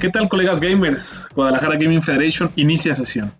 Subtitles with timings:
[0.00, 1.26] ¿Qué tal colegas gamers?
[1.34, 3.32] Guadalajara Gaming Federation inicia sesión.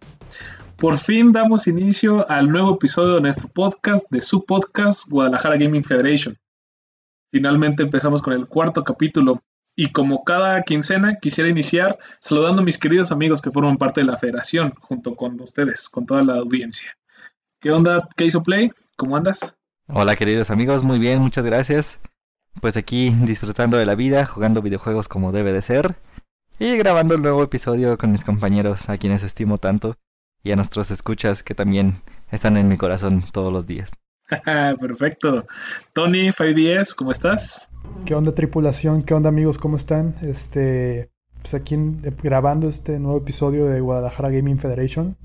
[0.77, 5.85] Por fin damos inicio al nuevo episodio de nuestro podcast, de su podcast Guadalajara Gaming
[5.85, 6.37] Federation.
[7.31, 9.41] Finalmente empezamos con el cuarto capítulo
[9.77, 14.09] y como cada quincena quisiera iniciar saludando a mis queridos amigos que forman parte de
[14.09, 16.99] la federación junto con ustedes, con toda la audiencia.
[17.61, 18.09] ¿Qué onda?
[18.17, 18.73] ¿Qué hizo Play?
[18.97, 19.55] ¿Cómo andas?
[19.87, 22.01] Hola queridos amigos, muy bien, muchas gracias.
[22.61, 25.95] Pues aquí disfrutando de la vida, jugando videojuegos como debe de ser
[26.61, 29.95] y grabando el nuevo episodio con mis compañeros a quienes estimo tanto
[30.43, 33.93] y a nuestros escuchas que también están en mi corazón todos los días.
[34.81, 35.47] Perfecto.
[35.93, 37.71] Tony, 5DS, ¿cómo estás?
[38.05, 39.05] ¿Qué onda tripulación?
[39.05, 39.57] ¿Qué onda amigos?
[39.57, 40.17] ¿Cómo están?
[40.21, 41.11] Este,
[41.43, 41.77] pues aquí
[42.23, 45.17] grabando este nuevo episodio de Guadalajara Gaming Federation.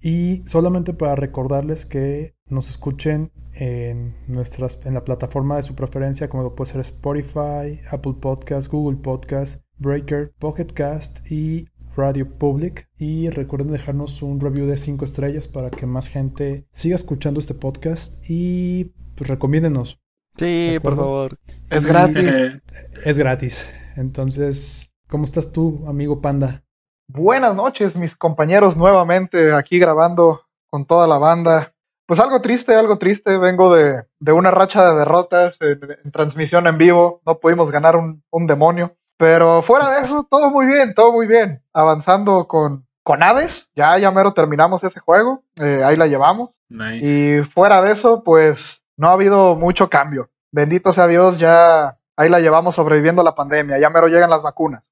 [0.00, 6.28] Y solamente para recordarles que nos escuchen en nuestras en la plataforma de su preferencia
[6.28, 12.88] como puede ser Spotify, Apple Podcast, Google Podcast, Breaker, Pocket Cast y Radio Public.
[12.98, 17.54] Y recuerden dejarnos un review de 5 estrellas para que más gente siga escuchando este
[17.54, 19.98] podcast y pues recomiéndenos.
[20.36, 21.38] Sí, por favor.
[21.70, 22.60] Es gratis.
[23.04, 23.68] es gratis.
[23.96, 26.62] Entonces, ¿cómo estás tú, amigo Panda?
[27.08, 31.74] Buenas noches, mis compañeros, nuevamente aquí grabando con toda la banda.
[32.06, 33.36] Pues algo triste, algo triste.
[33.36, 37.20] Vengo de, una racha de derrotas en, transmisión en vivo.
[37.26, 38.96] No pudimos ganar un, un demonio.
[39.20, 41.62] Pero fuera de eso, todo muy bien, todo muy bien.
[41.74, 46.58] Avanzando con, con Hades, ya, ya mero terminamos ese juego, eh, ahí la llevamos.
[47.02, 50.30] Y fuera de eso, pues no ha habido mucho cambio.
[50.50, 54.90] Bendito sea Dios, ya ahí la llevamos sobreviviendo la pandemia, ya mero llegan las vacunas.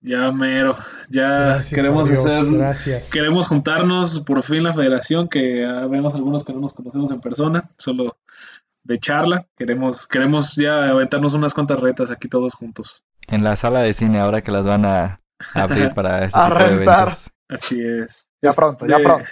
[0.00, 0.74] Ya mero,
[1.08, 3.10] ya queremos hacer, gracias.
[3.10, 7.70] queremos juntarnos por fin la federación, que vemos algunos que no nos conocemos en persona,
[7.76, 8.16] solo
[8.84, 9.46] de charla.
[9.56, 13.04] Queremos, queremos ya aventarnos unas cuantas retas aquí todos juntos.
[13.28, 15.21] En la sala de cine ahora que las van a
[15.54, 17.30] abrir para ese tipo de eventos.
[17.48, 18.28] Así es.
[18.40, 19.24] Ya pronto, ya pronto.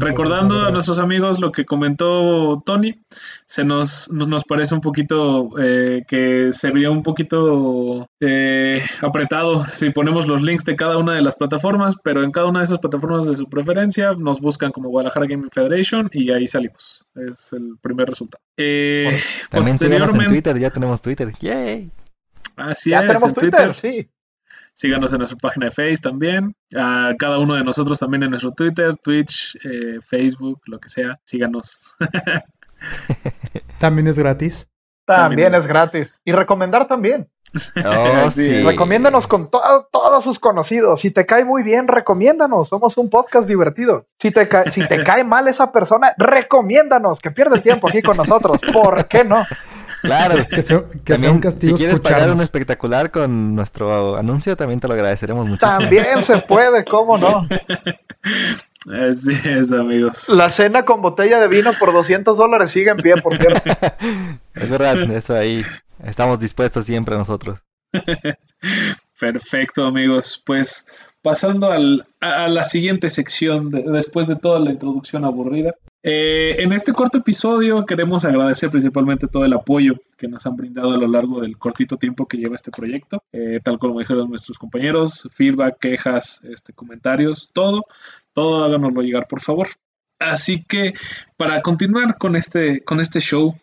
[0.00, 3.04] Recordando a nuestros amigos lo que comentó Tony,
[3.46, 10.26] se nos, nos parece un poquito eh, que sería un poquito eh, apretado si ponemos
[10.26, 13.26] los links de cada una de las plataformas, pero en cada una de esas plataformas
[13.26, 17.04] de su preferencia nos buscan como Guadalajara Gaming Federation y ahí salimos.
[17.14, 18.42] Es el primer resultado.
[18.56, 19.20] Eh,
[19.50, 21.30] También síganos en Twitter, ya tenemos Twitter.
[21.38, 21.92] ¡Yay!
[22.56, 24.08] Así ya es, tenemos Twitter, sí.
[24.78, 26.54] Síganos en nuestra página de Facebook también.
[26.76, 31.18] A cada uno de nosotros también en nuestro Twitter, Twitch, eh, Facebook, lo que sea.
[31.24, 31.96] Síganos.
[33.80, 34.68] también es gratis.
[35.04, 36.22] También, es gratis.
[36.24, 37.28] Y recomendar también.
[37.84, 38.62] Oh, sí.
[38.62, 41.00] Recomiéndanos con todos sus conocidos.
[41.00, 42.68] Si te cae muy bien, recomiéndanos.
[42.68, 44.06] Somos un podcast divertido.
[44.20, 47.18] Si te, si te cae mal esa persona, recomiéndanos.
[47.18, 48.60] Que pierde tiempo aquí con nosotros.
[48.72, 49.44] ¿Por qué no?
[50.02, 50.46] Claro.
[50.50, 51.76] que sea, un castigo.
[51.76, 55.78] Si quieres pagar un espectacular con nuestro anuncio, también te lo agradeceremos muchísimo.
[55.78, 57.46] También se puede, ¿cómo no?
[59.08, 60.28] Así es, amigos.
[60.28, 63.70] La cena con botella de vino por 200 dólares sigue en pie, por cierto.
[64.54, 65.64] es verdad, eso ahí.
[66.04, 67.60] Estamos dispuestos siempre nosotros.
[69.18, 70.40] Perfecto, amigos.
[70.44, 70.86] Pues
[71.22, 75.74] pasando a la siguiente sección, después de toda la introducción aburrida.
[76.02, 80.92] Eh, en este corto episodio queremos agradecer principalmente todo el apoyo que nos han brindado
[80.92, 84.58] a lo largo del cortito tiempo que lleva este proyecto, eh, tal como dijeron nuestros
[84.58, 87.84] compañeros, feedback, quejas, este, comentarios, todo,
[88.32, 89.68] todo háganoslo llegar por favor.
[90.20, 90.94] Así que
[91.36, 93.56] para continuar con este, con este show,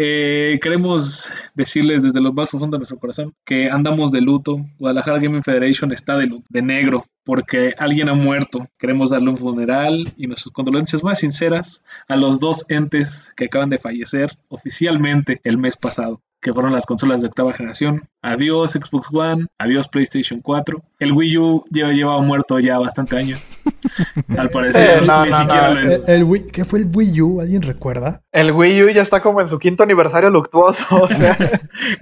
[0.00, 4.64] eh, queremos decirles desde lo más profundo de nuestro corazón que andamos de luto.
[4.78, 8.68] Guadalajara Gaming Federation está de luto, de negro, porque alguien ha muerto.
[8.78, 13.70] Queremos darle un funeral y nuestras condolencias más sinceras a los dos entes que acaban
[13.70, 18.08] de fallecer oficialmente el mes pasado que fueron las consolas de octava generación.
[18.22, 20.82] Adiós Xbox One, adiós PlayStation 4.
[21.00, 23.48] El Wii U lleva, lleva muerto ya bastante años.
[24.36, 25.72] Al parecer, eh, ni siquiera
[26.06, 27.40] el, ¿Qué fue el Wii U?
[27.40, 28.22] ¿Alguien recuerda?
[28.32, 30.84] El Wii U ya está como en su quinto aniversario luctuoso.
[30.90, 31.36] O sea.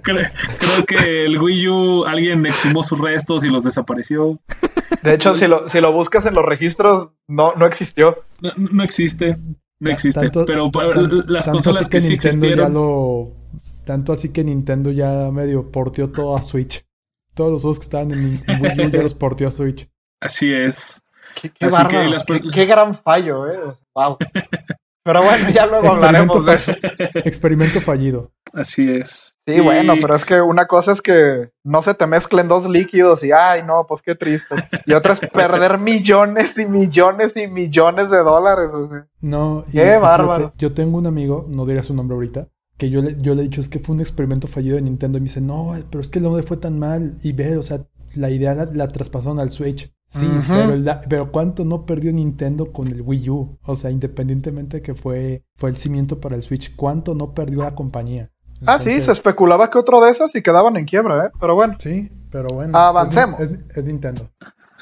[0.03, 0.27] creo,
[0.87, 4.39] que el Wii U alguien exhumó sus restos y los desapareció.
[5.03, 8.19] De hecho, si lo, si lo buscas en los registros, no, no existió.
[8.57, 9.39] No, existe.
[9.79, 10.31] No existe.
[10.47, 10.71] pero
[11.27, 12.75] las consolas que, sí existieron.
[13.87, 16.85] Tanto así que Nintendo ya medio porteó todo a Switch.
[17.35, 19.89] Todos los juegos que estaban en, Wii U ya los porteó a Switch.
[20.21, 21.05] Así es.
[21.41, 23.75] Qué, qué, gran fallo, eh.
[23.95, 24.19] Wow.
[25.05, 26.73] Pero bueno, ya luego hablaremos de eso.
[27.25, 28.33] Experimento fallido.
[28.53, 29.37] Así es.
[29.47, 33.23] Sí, bueno, pero es que una cosa es que no se te mezclen dos líquidos
[33.23, 34.57] y, ay, no, pues qué triste.
[34.85, 38.73] Y otra es perder millones y millones y millones de dólares.
[39.21, 40.53] No, qué bárbaro.
[40.59, 43.45] Yo tengo un amigo, no diré su nombre ahorita, que yo le, yo le he
[43.45, 46.09] dicho, es que fue un experimento fallido de Nintendo y me dice, no, pero es
[46.09, 49.41] que el nombre fue tan mal y ve, o sea, la idea la, la traspasaron
[49.41, 49.91] al Switch.
[50.09, 53.59] Sí, pero, pero ¿cuánto no perdió Nintendo con el Wii U?
[53.63, 57.75] O sea, independientemente que fue, fue el cimiento para el Switch, ¿cuánto no perdió la
[57.75, 58.31] compañía?
[58.65, 61.31] ah, sí, se especulaba que otro de esas y quedaban en quiebra, ¿eh?
[61.39, 61.77] Pero bueno.
[61.79, 62.77] Sí, pero bueno.
[62.79, 63.41] Avancemos.
[63.41, 64.31] Es, Nintendo.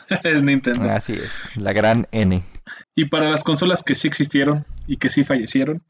[0.22, 0.88] es Nintendo.
[0.90, 2.42] Así es, la gran N.
[2.94, 5.82] Y para las consolas que sí existieron y que sí fallecieron,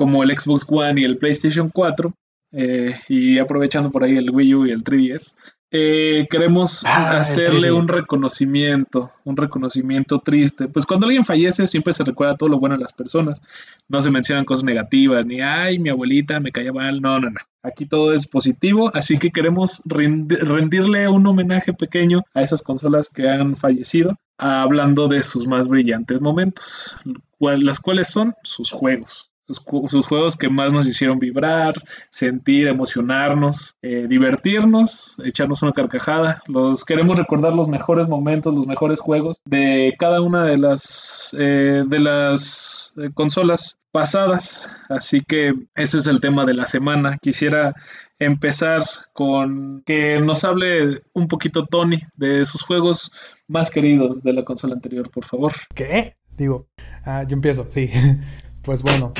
[0.00, 2.14] como el Xbox One y el PlayStation 4,
[2.52, 5.36] eh, y aprovechando por ahí el Wii U y el 3DS,
[5.70, 10.68] eh, queremos ah, hacerle un reconocimiento, un reconocimiento triste.
[10.68, 13.42] Pues cuando alguien fallece siempre se recuerda todo lo bueno de las personas.
[13.88, 17.02] No se mencionan cosas negativas, ni ay, mi abuelita me caía mal.
[17.02, 17.40] No, no, no.
[17.62, 23.28] Aquí todo es positivo, así que queremos rendirle un homenaje pequeño a esas consolas que
[23.28, 26.96] han fallecido, hablando de sus más brillantes momentos,
[27.38, 31.74] las cuales son sus juegos sus, juegos que más nos hicieron vibrar,
[32.10, 36.42] sentir, emocionarnos, eh, divertirnos, echarnos una carcajada.
[36.46, 41.84] Los queremos recordar los mejores momentos, los mejores juegos de cada una de las eh,
[41.86, 44.70] de las eh, consolas pasadas.
[44.88, 47.18] Así que ese es el tema de la semana.
[47.20, 47.74] Quisiera
[48.18, 53.10] empezar con que nos hable un poquito Tony de sus juegos
[53.48, 55.52] más queridos de la consola anterior, por favor.
[55.74, 56.16] ¿Qué?
[56.36, 56.68] Digo,
[57.04, 57.90] ah, yo empiezo, sí.
[58.62, 59.12] Pues bueno,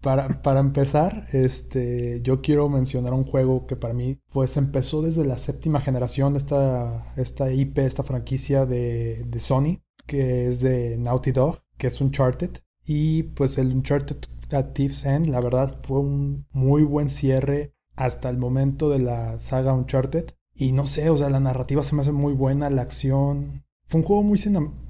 [0.00, 5.24] para, para, empezar, este, yo quiero mencionar un juego que para mí pues empezó desde
[5.24, 11.32] la séptima generación, esta, esta IP, esta franquicia de, de Sony, que es de Naughty
[11.32, 12.50] Dog, que es Uncharted.
[12.84, 14.18] Y pues el Uncharted
[14.52, 19.40] at Thief's End, la verdad, fue un muy buen cierre hasta el momento de la
[19.40, 20.30] saga Uncharted.
[20.54, 24.00] Y no sé, o sea, la narrativa se me hace muy buena, la acción, fue
[24.00, 24.40] un juego muy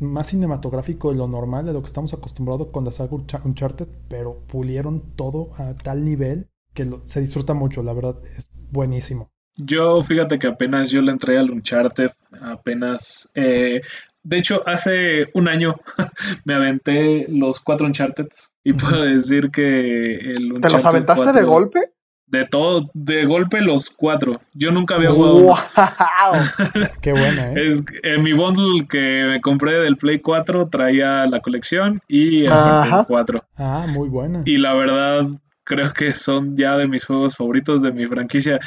[0.01, 4.41] más cinematográfico de lo normal, de lo que estamos acostumbrados con la saga Uncharted, pero
[4.47, 9.31] pulieron todo a tal nivel que se disfruta mucho, la verdad, es buenísimo.
[9.57, 12.11] Yo, fíjate que apenas yo le entré al Uncharted,
[12.41, 13.31] apenas...
[13.35, 13.81] Eh,
[14.23, 15.77] de hecho, hace un año
[16.45, 18.27] me aventé los cuatro Uncharted
[18.65, 21.93] y puedo decir que el Uncharted ¿Te los aventaste de golpe?
[22.27, 24.41] De todo, de golpe los cuatro.
[24.53, 25.41] Yo nunca había jugado.
[25.41, 25.55] ¡Wow!
[27.01, 27.69] Qué buena, ¿eh?
[27.69, 32.47] Es, en mi bundle que me compré del Play 4 traía la colección y el
[32.47, 33.45] Play 4.
[33.57, 34.43] Ah, muy buena.
[34.45, 35.27] Y la verdad,
[35.67, 38.59] creo que son ya de mis juegos favoritos de mi franquicia.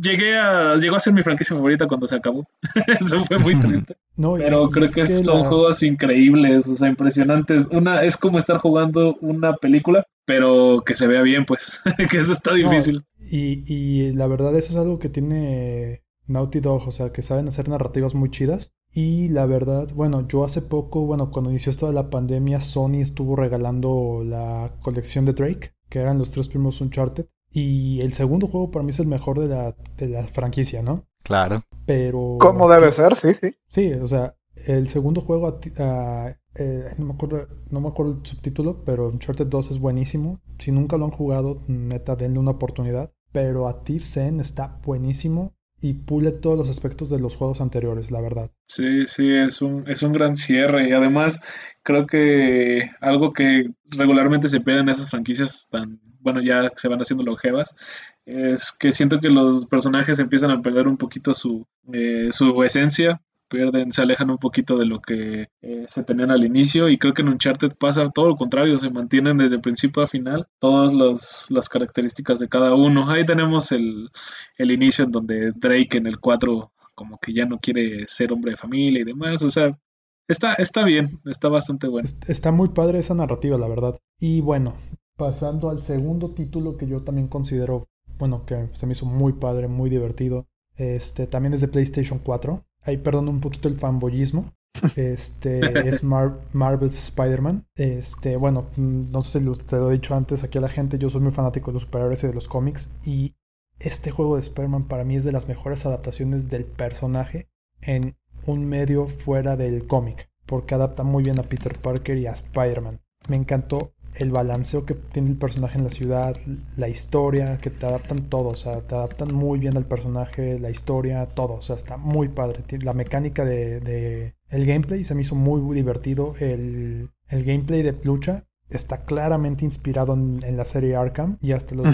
[0.00, 2.46] Llegué a, llegó a ser mi franquicia favorita cuando se acabó.
[3.00, 3.96] Eso fue muy triste.
[4.16, 7.68] Pero creo que, son juegos increíbles, o sea, impresionantes.
[7.72, 12.32] Una, es como estar jugando una película pero que se vea bien, pues, que eso
[12.32, 13.04] está difícil.
[13.30, 17.46] y, y la verdad eso es algo que tiene Naughty Dog, o sea, que saben
[17.46, 18.72] hacer narrativas muy chidas.
[18.92, 23.02] Y la verdad, bueno, yo hace poco, bueno, cuando inició esto de la pandemia, Sony
[23.02, 27.26] estuvo regalando la colección de Drake, que eran los tres primeros Uncharted.
[27.50, 31.06] Y el segundo juego para mí es el mejor de la, de la franquicia, ¿no?
[31.22, 31.62] Claro.
[31.86, 32.36] Pero...
[32.38, 33.16] ¿Cómo debe ser?
[33.16, 33.54] Sí, sí.
[33.68, 34.36] Sí, o sea,
[34.66, 39.70] el segundo juego eh, no, me acuerdo, no me acuerdo el subtítulo, pero Uncharted 2
[39.70, 40.40] es buenísimo.
[40.58, 43.10] Si nunca lo han jugado, neta, denle una oportunidad.
[43.32, 48.10] Pero a Thief Zen está buenísimo y pule todos los aspectos de los juegos anteriores,
[48.10, 48.50] la verdad.
[48.66, 51.40] Sí, sí, es un, es un gran cierre y además
[51.82, 57.00] creo que algo que regularmente se pide en esas franquicias tan, bueno, ya se van
[57.00, 57.76] haciendo longevas,
[58.24, 63.20] es que siento que los personajes empiezan a perder un poquito su, eh, su esencia
[63.48, 67.14] pierden, se alejan un poquito de lo que eh, se tenían al inicio y creo
[67.14, 71.68] que en Uncharted pasa todo lo contrario, se mantienen desde principio a final todas las
[71.68, 73.08] características de cada uno.
[73.10, 74.10] Ahí tenemos el,
[74.58, 78.52] el inicio en donde Drake en el 4 como que ya no quiere ser hombre
[78.52, 79.78] de familia y demás, o sea,
[80.26, 82.08] está, está bien, está bastante bueno.
[82.26, 84.00] Está muy padre esa narrativa, la verdad.
[84.18, 84.74] Y bueno,
[85.16, 87.86] pasando al segundo título que yo también considero,
[88.18, 90.46] bueno, que se me hizo muy padre, muy divertido.
[90.76, 94.52] Este, también es de PlayStation 4 ahí perdón un poquito el fanboyismo.
[94.96, 97.66] Este es Marvel's Spider-Man.
[97.76, 101.10] Este, bueno, no sé si te lo he dicho antes aquí a la gente, yo
[101.10, 103.34] soy muy fanático de los superhéroes y de los cómics y
[103.78, 107.48] este juego de Spider-Man para mí es de las mejores adaptaciones del personaje
[107.80, 108.16] en
[108.46, 113.00] un medio fuera del cómic, porque adapta muy bien a Peter Parker y a Spider-Man.
[113.28, 116.36] Me encantó el balanceo que tiene el personaje en la ciudad,
[116.76, 120.70] la historia, que te adaptan todo, o sea, te adaptan muy bien al personaje, la
[120.70, 122.64] historia, todo, o sea, está muy padre.
[122.82, 128.44] La mecánica de, el gameplay se me hizo muy, divertido, el, el, gameplay de lucha
[128.70, 131.86] está claramente inspirado en, la serie Arkham y hasta los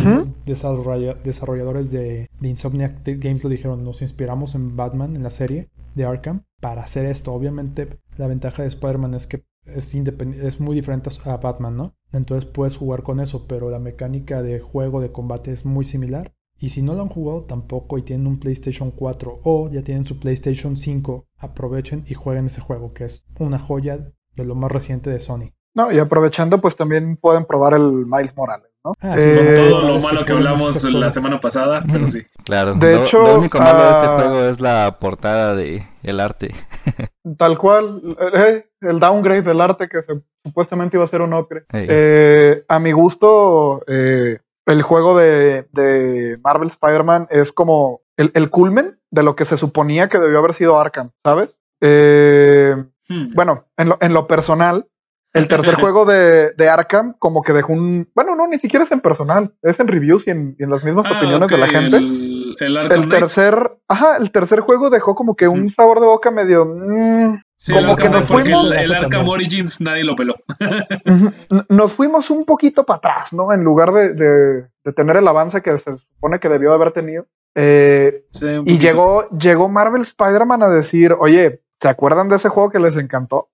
[0.44, 6.04] desarrolladores de, de Insomniac Games lo dijeron, nos inspiramos en Batman, en la serie de
[6.04, 7.32] Arkham, para hacer esto.
[7.32, 11.94] Obviamente la ventaja de Spider-Man es que es, es muy diferente a Batman, ¿no?
[12.12, 16.34] Entonces puedes jugar con eso, pero la mecánica de juego, de combate es muy similar.
[16.58, 20.06] Y si no lo han jugado tampoco y tienen un PlayStation 4 o ya tienen
[20.06, 24.70] su PlayStation 5, aprovechen y jueguen ese juego que es una joya de lo más
[24.70, 25.52] reciente de Sony.
[25.74, 28.92] No, y aprovechando, pues también pueden probar el Miles Morales, ¿no?
[29.00, 32.22] Ah, sí, Eh, Con todo lo malo que hablamos la semana pasada, pero sí.
[32.44, 32.74] Claro.
[32.74, 36.20] De lo, hecho, lo único malo de ese ah, juego es la portada de el
[36.20, 36.54] arte.
[37.38, 38.02] Tal cual,
[38.34, 41.64] eh, el downgrade del arte que se- supuestamente iba a ser un upgrade.
[41.72, 41.86] Ey.
[41.88, 48.50] Eh, a mi gusto, eh, el juego de, de Marvel Spider-Man es como el, el
[48.50, 51.58] culmen de lo que se suponía que debió haber sido Arkham, ¿sabes?
[51.80, 52.76] Eh,
[53.08, 53.34] Hmm.
[53.34, 54.86] bueno, en lo, en lo personal,
[55.34, 58.08] el tercer juego de, de Arkham como que dejó un...
[58.14, 60.84] Bueno, no, ni siquiera es en personal, es en reviews y en, y en las
[60.84, 61.96] mismas Ah, opiniones de la gente.
[61.98, 65.70] El, el tercer, ajá, el tercer juego dejó como que un Ujú.
[65.70, 66.64] sabor de boca medio...
[66.66, 69.28] mm, Sí, como que nos fuimos- El, Arkham.
[69.28, 70.34] Origins nadie lo peló.
[71.68, 73.52] Nos fuimos un poquito para atrás, ¿no?
[73.52, 77.26] En lugar de, de- de tener el avance que se supone que debió haber tenido.
[77.54, 82.70] Eh, Sí, y llegó, llegó Marvel Spider-Man a decir, oye, ¿se acuerdan de ese juego
[82.70, 83.48] que les encantó?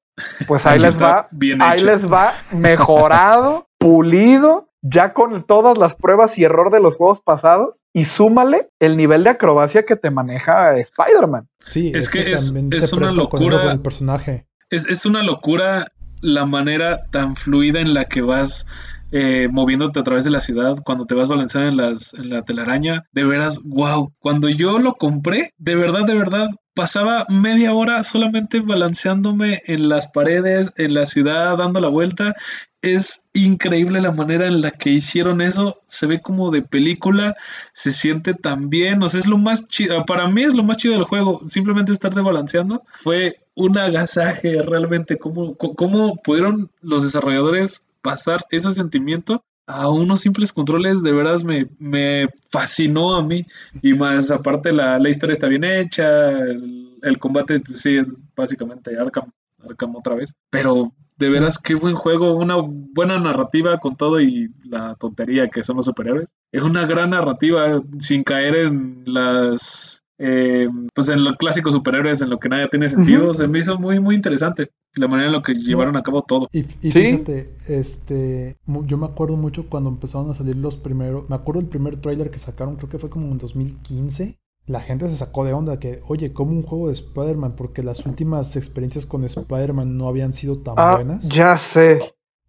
[0.46, 1.86] Pues ahí Aquí les va, bien ahí hecho.
[1.86, 7.82] les va mejorado, pulido, ya con todas las pruebas y error de los juegos pasados.
[7.92, 11.48] Y súmale el nivel de acrobacia que te maneja Spider-Man.
[11.66, 13.60] Sí, Es que es- también es se una locura.
[13.62, 14.46] con el personaje.
[14.70, 18.66] Es, es una locura la manera tan fluida en la que vas
[19.10, 22.42] eh, moviéndote a través de la ciudad, cuando te vas balanceando en, las, en la
[22.42, 23.04] telaraña.
[23.12, 24.12] De veras, wow.
[24.18, 30.06] Cuando yo lo compré, de verdad, de verdad, pasaba media hora solamente balanceándome en las
[30.08, 32.34] paredes, en la ciudad, dando la vuelta.
[32.80, 35.80] Es increíble la manera en la que hicieron eso.
[35.86, 37.34] Se ve como de película,
[37.72, 39.02] se siente tan bien.
[39.02, 40.04] O sea, es lo más chido.
[40.06, 41.40] Para mí es lo más chido del juego.
[41.44, 42.84] Simplemente estar de balanceando.
[43.02, 45.18] Fue un agasaje realmente.
[45.18, 51.02] ¿Cómo, cómo- cómo pudieron los desarrolladores pasar ese sentimiento a unos simples controles?
[51.02, 53.44] De veras me, me fascinó a mí.
[53.82, 56.38] Y más aparte, la, la historia está bien hecha.
[56.40, 59.30] El, combate, pues, sí, es básicamente Arkham.
[59.58, 60.34] Arkham otra vez.
[60.50, 65.64] Pero de veras, qué buen juego, una buena narrativa con todo y la tontería que
[65.64, 66.34] son los superhéroes.
[66.52, 70.04] Es una gran narrativa sin caer en las...
[70.18, 73.32] eh, pues en los clásicos superhéroes, en lo que nada tiene sentido.
[73.34, 76.48] Se me hizo muy, muy interesante la manera en la que llevaron a cabo todo.
[76.52, 77.00] Y, y Sí.
[77.02, 78.56] fíjate, este,
[78.86, 82.30] yo me acuerdo mucho cuando empezaron a salir los primeros, me acuerdo el primer tráiler
[82.30, 84.38] que sacaron, creo que fue como en 2015.
[84.66, 88.04] La gente se sacó de onda que, oye, como un juego de Spider-Man, porque las
[88.04, 91.26] últimas experiencias con Spider-Man no habían sido tan Ah, buenas.
[91.26, 92.00] ya sé.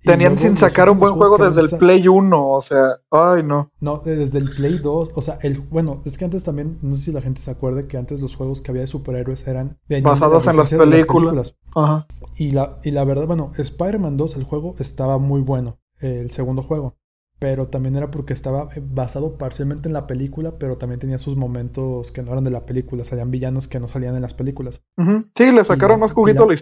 [0.03, 3.71] Tenían sin sacar un buen juego desde el Play 1, o sea, ay no.
[3.81, 7.03] No, desde el Play 2, o sea, el, bueno, es que antes también, no sé
[7.03, 10.01] si la gente se acuerda que antes los juegos que había de superhéroes eran de
[10.01, 11.55] Basados en las películas.
[11.75, 12.07] Ajá.
[12.37, 16.63] Y la, y la verdad, bueno, Spider-Man 2, el juego, estaba muy bueno, el segundo
[16.63, 16.95] juego.
[17.41, 21.37] Pero también era porque estaba eh, basado parcialmente en la película, pero también tenía sus
[21.37, 24.81] momentos que no eran de la película, salían villanos que no salían en las películas.
[24.97, 25.25] Ujú.
[25.35, 26.53] Sí, le sacaron la- más juguito a la- la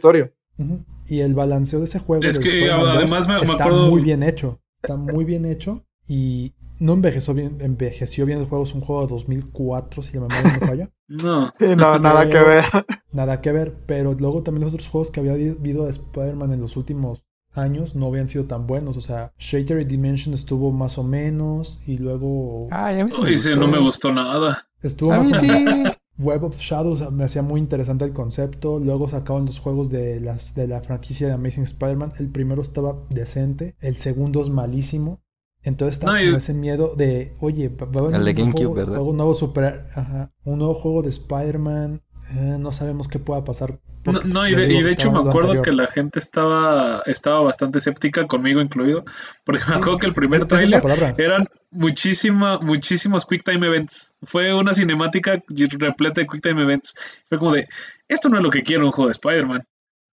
[1.08, 4.02] Y el balanceo de ese juego Es que, 2 además, me- me está acuerdo- muy
[4.02, 4.60] bien hecho.
[4.82, 8.64] Está muy bien hecho y no envejeció bien, envejeció bien el juego.
[8.66, 10.90] Es un juego de 2004, si la memoria no me falla.
[11.10, 11.54] No.
[11.58, 12.66] Sí, no, nada que ver.
[13.14, 16.60] Nada que ver, pero luego también los otros juegos que había habido de Spider-Man en
[16.60, 17.24] los últimos
[17.54, 18.98] años no habían sido tan buenos.
[18.98, 23.28] O sea, Shattered Dimension estuvo más o menos y luego Ay, a mí sí me
[23.30, 23.56] Uy, gustó.
[23.56, 24.68] no me gustó nada.
[24.84, 25.88] estuvo A más mí o menos.
[25.88, 25.98] sí.
[26.18, 28.80] Web of Shadows me hacía muy interesante el concepto.
[28.80, 32.14] Luego sacaban los juegos de, las, de la franquicia de Amazing Spider-Man.
[32.20, 35.22] El primero estaba decente, el segundo es malísimo.
[35.64, 38.52] Entonces estaba No, con ese miedo de, oye, va a venir El de un GameCube,
[38.52, 38.94] juego, ¿verdad?
[38.94, 42.02] juego nuevo super, ajá, un nuevo juego de Spider-Man.
[42.32, 43.80] eh, no sabemos qué pueda pasar.
[44.08, 45.66] No, y de, y de hecho me acuerdo anterior.
[45.66, 49.04] que la gente estaba, estaba bastante escéptica, conmigo incluido,
[49.44, 51.14] porque me acuerdo que el primer tráiler palabra.
[51.18, 54.16] eran muchísima, muchísimos Quick Time Events.
[54.24, 55.44] Fue una cinemática
[55.80, 56.96] repleta de Quick Time Events.
[57.28, 57.68] Fue como de,
[58.08, 59.64] esto no es lo que quiero un juego de Spider-Man.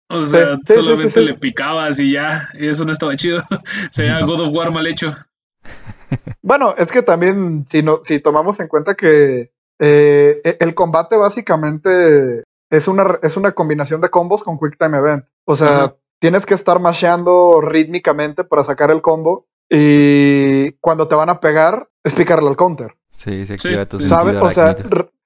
[0.09, 1.27] O sea, sí, sí, solamente sí, sí.
[1.27, 3.43] le picabas y ya, y eso no estaba chido.
[3.91, 5.15] Se veía God of War mal hecho.
[6.43, 11.17] Bueno, es que también, si, no, si tomamos en cuenta que eh, e- el combate
[11.17, 15.25] básicamente es una, es una combinación de combos con Quick Time Event.
[15.45, 15.95] O sea, Ajá.
[16.19, 21.89] tienes que estar masheando rítmicamente para sacar el combo y cuando te van a pegar
[22.03, 22.95] es picarle al counter.
[23.11, 23.69] Sí, se Sí.
[23.69, 24.37] activa tu ¿Sabes?
[24.41, 24.75] O sea,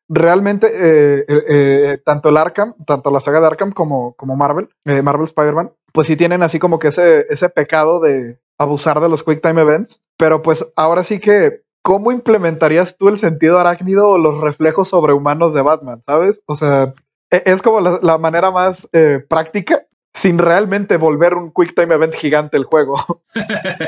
[0.09, 4.69] realmente eh, eh, eh, tanto el Arkham, tanto la saga de Arkham como, como Marvel,
[4.85, 9.09] eh, Marvel Spider-Man, pues sí tienen así como que ese, ese pecado de abusar de
[9.09, 10.01] los Quick Time Events.
[10.17, 15.55] Pero pues ahora sí que, ¿cómo implementarías tú el sentido arácnido o los reflejos sobrehumanos
[15.55, 16.03] de Batman?
[16.05, 16.43] ¿Sabes?
[16.47, 16.95] O sea,
[17.31, 22.15] es como la, la manera más eh, práctica sin realmente volver un Quick Time Event
[22.15, 22.97] gigante el juego.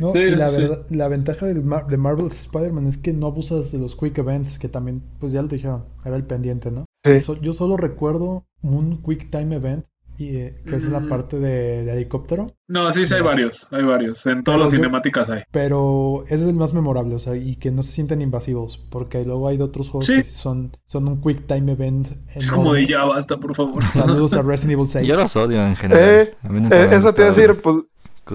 [0.00, 0.62] No, Sí, la, sí, sí.
[0.62, 4.58] verdad- la ventaja Mar- de Marvel Spider-Man es que no abusas de los Quick Events,
[4.58, 6.86] que también, pues ya lo dijeron, era el pendiente, ¿no?
[7.04, 7.20] Sí.
[7.20, 9.84] So- yo solo recuerdo un Quick Time Event,
[10.18, 11.08] y, eh, que es la Mm.
[11.08, 13.66] parte de, de helicóptero, No, sí, sí, hay varios.
[13.70, 14.24] Hay varios.
[14.26, 15.42] En todas las cinemáticas hay.
[15.50, 19.24] pero ese es el más memorable, o sea, y que no se sienten invasivos, porque
[19.24, 20.16] luego hay de otros juegos Sí.
[20.16, 22.08] que son, son un Quick Time Event.
[22.34, 23.82] Es como de ya basta, por favor.
[23.84, 25.06] Saludos a Resident Evil 6.
[25.06, 26.02] Yo los odio en general.
[26.04, 27.76] Eh, A mí nunca Eh, me eso te iba a decir, pues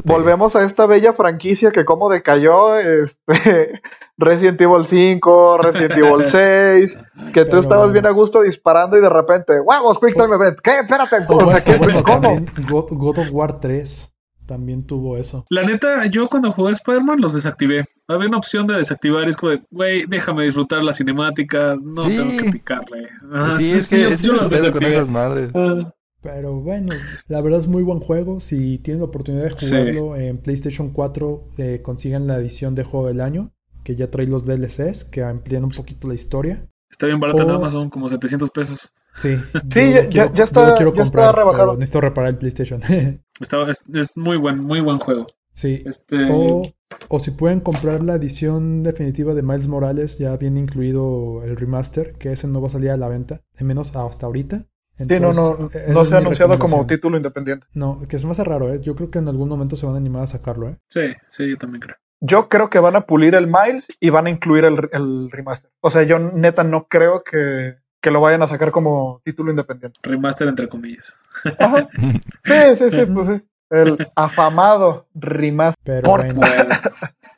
[0.05, 3.81] Volvemos a esta bella franquicia que como decayó, este,
[4.17, 6.97] Resident Evil 5, Resident Evil 6,
[7.33, 10.59] que tú Pero- estabas bien a gusto disparando y de repente, ¡huevos, Quick Time Event!
[10.63, 10.79] ¿Qué?
[10.79, 11.77] Espérate, O o sea, bueno, ¿qué?
[11.77, 12.35] bueno, ¿cómo?
[12.69, 14.11] God, God of War 3
[14.45, 15.45] también tuvo eso.
[15.51, 17.85] La neta, yo cuando jugué Spider-Man los desactivé.
[18.07, 22.01] Había una opción de desactivar y es como de, güey, déjame disfrutar las cinemáticas, no
[22.01, 22.17] Sí.
[22.17, 23.09] tengo que picarle.
[23.57, 24.87] Sí, es que yo- las pedo con desactivé.
[24.89, 25.51] esas madres.
[25.53, 25.91] Ah,
[26.21, 26.93] Pero bueno,
[27.27, 28.39] la verdad es muy buen juego.
[28.39, 29.69] Si tienen la oportunidad de Sí.
[29.75, 33.51] jugarlo en PlayStation 4, eh, consigan la edición de juego del año,
[33.83, 36.65] que ya trae los DLCs, que amplían un poquito la historia.
[36.91, 38.91] está bien barato en Amazon, como 700 pesos.
[39.15, 39.35] Sí,
[39.71, 41.67] Sí, ya- quiero- ya está- ya está comprar, rebajado.
[41.67, 42.81] pero necesito reparar el PlayStation.
[43.39, 45.27] Está, es, es muy buen, muy buen juego.
[45.53, 45.83] sí.
[45.85, 46.63] Este, O,
[47.09, 52.13] o si pueden comprar la edición definitiva de Miles Morales, ya viene incluido el remaster,
[52.13, 54.65] que ese no va a salir a la venta, al menos hasta ahorita.
[55.07, 57.67] Sí, no, no, no es se ha anunciado como título independiente.
[57.73, 58.81] No, que se me hace raro, ¿eh?
[58.81, 60.77] Yo creo que en algún momento se van a animar a sacarlo, ¿eh?
[60.89, 61.95] sí, sí, yo también creo.
[62.21, 65.71] Yo creo que van a pulir el Miles y van a incluir el, el remaster.
[65.79, 69.99] O sea, yo neta no creo que, que lo vayan a sacar como título independiente.
[70.03, 71.17] Remaster entre comillas.
[71.57, 71.87] Ajá.
[72.43, 73.41] Sí, sí, sí, pues sí.
[73.69, 76.01] El afamado remaster.
[76.01, 76.41] Pero Bueno,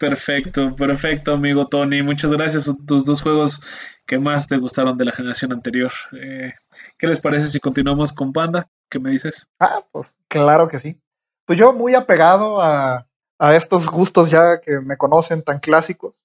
[0.02, 2.02] perfecto, perfecto, amigo Tony.
[2.02, 2.64] Muchas gracias.
[2.64, 3.62] Son tus dos juegos
[4.06, 5.92] que más te gustaron de la generación anterior.
[6.14, 6.54] Eh,
[6.98, 8.68] ¿qué les parece si continuamos con Panda?
[8.90, 9.48] ¿Qué me dices?
[9.60, 11.00] Ah, pues claro que sí.
[11.46, 16.18] Pues yo muy apegado a, a estos gustos ya que me conocen tan clásicos.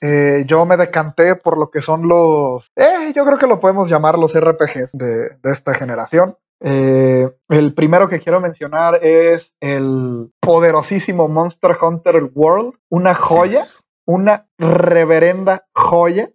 [0.00, 3.88] Eh, yo me decanté por lo que son los, eh, yo creo que lo podemos
[3.88, 6.36] llamar los RPGs de, de esta generación.
[6.60, 13.60] Eh, el primero que quiero mencionar es el poderosísimo Monster Hunter World, una joya,
[14.06, 16.30] una reverenda joya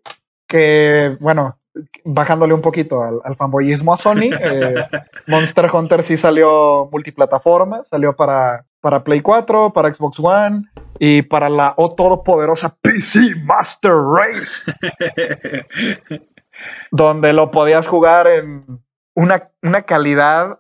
[0.48, 1.59] que, bueno,
[2.04, 4.86] bajándole un poquito al, al fanboyismo a Sony, eh,
[5.28, 10.64] Monster Hunter sí salió multiplataforma, salió para, para Play 4, para Xbox One
[11.00, 14.72] y para la oh, todopoderosa PC Master Race,
[16.92, 18.66] donde lo podías jugar en
[19.16, 20.60] una, una calidad.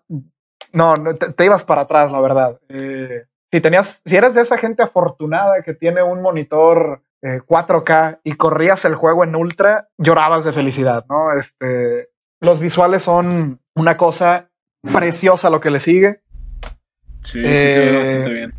[0.71, 2.59] No, no, te, te ibas para atrás, la verdad.
[2.69, 8.19] Eh, si tenías, si eres de esa gente afortunada que tiene un monitor eh, 4K
[8.23, 11.33] y corrías el juego en ultra, llorabas de felicidad, ¿no?
[11.37, 14.49] Este, los visuales son una cosa
[14.81, 16.21] preciosa lo que le sigue.
[17.21, 18.53] sí, sí, se ve Eh, bastante bien.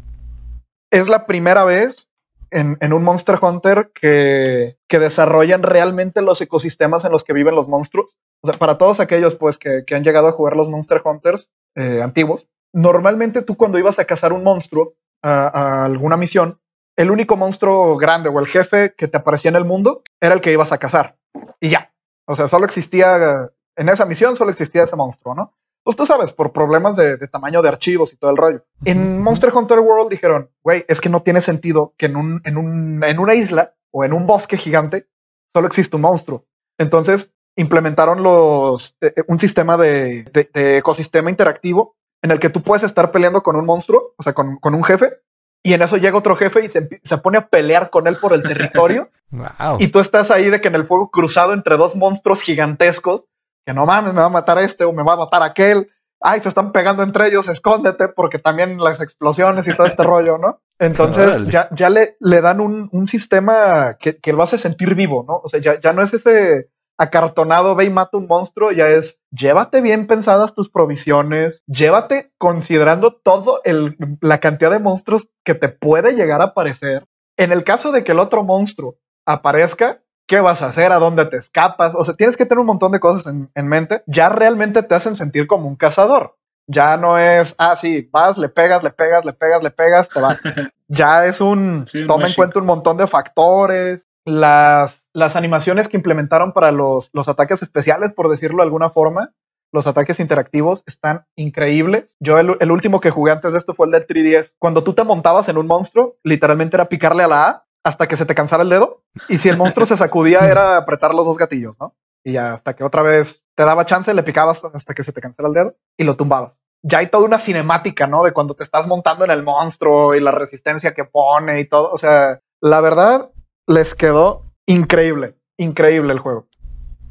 [0.90, 2.08] Es la primera vez
[2.50, 7.54] en, en un Monster Hunter que, que desarrollan realmente los ecosistemas en los que viven
[7.54, 8.16] los monstruos.
[8.42, 11.48] O sea, para todos aquellos pues que, que han llegado a jugar los Monster Hunters
[11.76, 16.58] eh, antiguos, normalmente tú cuando ibas a cazar un monstruo a, a alguna misión,
[16.96, 20.40] el único monstruo grande o el jefe que te aparecía en el mundo era el
[20.40, 21.16] que ibas a cazar.
[21.60, 21.92] Y ya.
[22.26, 25.54] O sea, solo existía, en esa misión solo existía ese monstruo, ¿no?
[25.82, 28.64] Pues tú sabes, por problemas de, tamaño de archivos y todo el rollo.
[28.84, 29.20] En.
[29.22, 33.02] Monster Hunter World dijeron, güey, es que no tiene sentido que en, un, en, un,
[33.02, 35.08] en una isla o en un bosque gigante
[35.54, 36.44] solo existe un monstruo.
[36.78, 42.62] Entonces implementaron los, eh, un sistema de, de- de ecosistema interactivo en el que tú
[42.62, 45.14] puedes estar peleando con un monstruo, o sea, con, con un jefe,
[45.62, 48.32] y en eso llega otro jefe y se, se pone a pelear con él por
[48.32, 49.10] el territorio.
[49.32, 49.76] Wow.
[49.78, 53.26] Y tú estás ahí de que en el fuego cruzado entre dos monstruos gigantescos,
[53.64, 55.88] que no mames, me va a matar este o me va a matar aquel.
[56.20, 60.36] Ay, se están pegando entre ellos, escóndete, porque también las explosiones y todo este rollo,
[60.36, 60.60] ¿no?
[60.80, 65.24] Entonces ya, ya le, le dan un, un sistema que, que lo hace sentir vivo,
[65.28, 65.40] ¿no?
[65.44, 66.68] O sea, ya, ya no es ese
[67.00, 73.14] acartonado, ve y mata un monstruo, ya es llévate bien pensadas tus provisiones, llévate considerando
[73.14, 77.06] todo el, la cantidad de monstruos que te puede llegar a aparecer.
[77.38, 80.92] En el caso de que el otro monstruo aparezca, ¿qué vas a hacer?
[80.92, 81.94] ¿A dónde te escapas?
[81.94, 84.02] O sea, tienes que tener un montón de cosas en, en mente.
[84.06, 86.36] Ya realmente te hacen sentir como un cazador.
[86.66, 90.20] Ya no es, ah, sí, vas, le pegas, le pegas, le pegas, le pegas, te
[90.20, 90.38] vas.
[90.88, 94.06] ya es un, Sí, toma en cuenta un montón de factores.
[94.30, 99.32] Las, las animaciones que implementaron para los, los ataques especiales, por decirlo de alguna forma,
[99.72, 102.04] los ataques interactivos están increíbles.
[102.20, 104.54] Yo el, el último que jugué antes de esto fue el del 3DS.
[104.58, 108.16] Cuando tú te montabas en un monstruo, literalmente era picarle a la A hasta que
[108.16, 109.02] se te cansara el dedo.
[109.28, 111.94] Y si el monstruo se sacudía, era apretar los dos gatillos, ¿no?
[112.24, 115.20] Y ya hasta que otra vez te daba chance, le picabas hasta que se te
[115.20, 116.58] cansara el dedo y lo tumbabas.
[116.82, 118.24] ya hay toda una cinemática, ¿no?
[118.24, 121.90] De cuando te estás montando en el monstruo y la resistencia que pone y todo.
[121.92, 123.30] O sea, la verdad,
[123.72, 126.46] les quedó increíble, increíble el juego.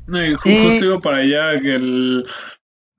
[0.08, 2.26] No, y ju- justo iba para allá que el,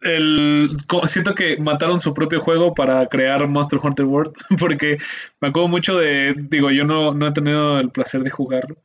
[0.03, 0.71] el
[1.07, 4.99] siento que mataron su propio juego para crear Monster Hunter World porque
[5.41, 8.77] me acuerdo mucho de digo yo no, no he tenido el placer de jugarlo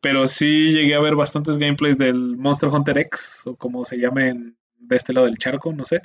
[0.00, 4.28] pero sí llegué a ver bastantes gameplays del Monster Hunter X o como se llame
[4.28, 6.00] en- de este lado del charco no sé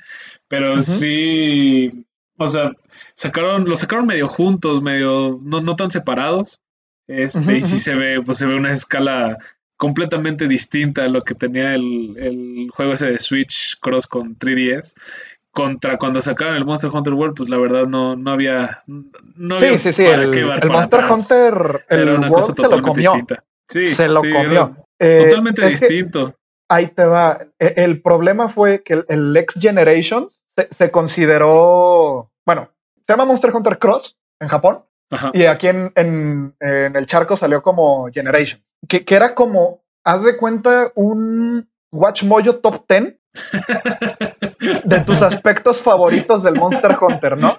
[0.48, 2.04] pero sí
[2.36, 2.72] o sea
[3.16, 6.60] sacaron lo sacaron medio juntos medio no, no tan separados
[7.08, 9.38] este y sí se ve pues se ve una escala
[9.76, 14.94] completamente distinta a lo que tenía el, el juego ese de Switch Cross con 3DS.
[15.50, 18.82] Contra cuando sacaron el Monster Hunter World, pues la verdad no, no había.
[18.86, 20.04] No Sí, había sí, sí.
[20.04, 21.10] El, el Monster atrás.
[21.30, 23.10] Hunter, el Era una World cosa se lo totalmente comió.
[23.12, 23.44] distinta.
[23.68, 24.76] Sí, se lo sí, comió.
[24.98, 26.34] Eh, totalmente distinto.
[26.68, 27.46] ahí te va.
[27.58, 32.30] E- El problema fue que el, el X Generations se, se consideró.
[32.46, 32.70] Bueno,
[33.06, 34.84] se llama Monster Hunter Cross en Japón.
[35.10, 35.30] Ajá.
[35.34, 38.62] Y aquí en, en- en el charco salió como Generation.
[38.88, 43.14] Que, que era como, haz de cuenta, un Watch Mojo Top 10
[44.84, 47.58] de tus aspectos favoritos del Monster Hunter, ¿no?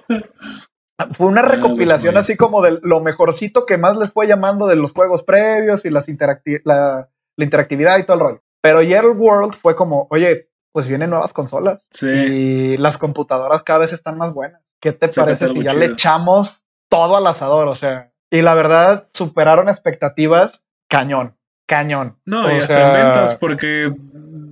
[1.13, 4.75] Fue una Ah, recopilación así como de lo mejorcito que más les fue llamando de
[4.75, 8.41] los juegos previos y las interacti- la, la interactividad y todo el rollo.
[8.61, 12.07] Pero ya el World fue como, oye, pues vienen nuevas consolas Sí.
[12.09, 14.61] y las computadoras cada vez están más buenas.
[14.81, 15.79] ¿Qué te parece si ya chido.
[15.79, 17.67] le echamos todo al asador?
[17.67, 21.35] O sea, y la verdad superaron expectativas cañón,
[21.67, 22.17] cañón.
[22.25, 23.93] No, O y hasta sea, en ventas, porque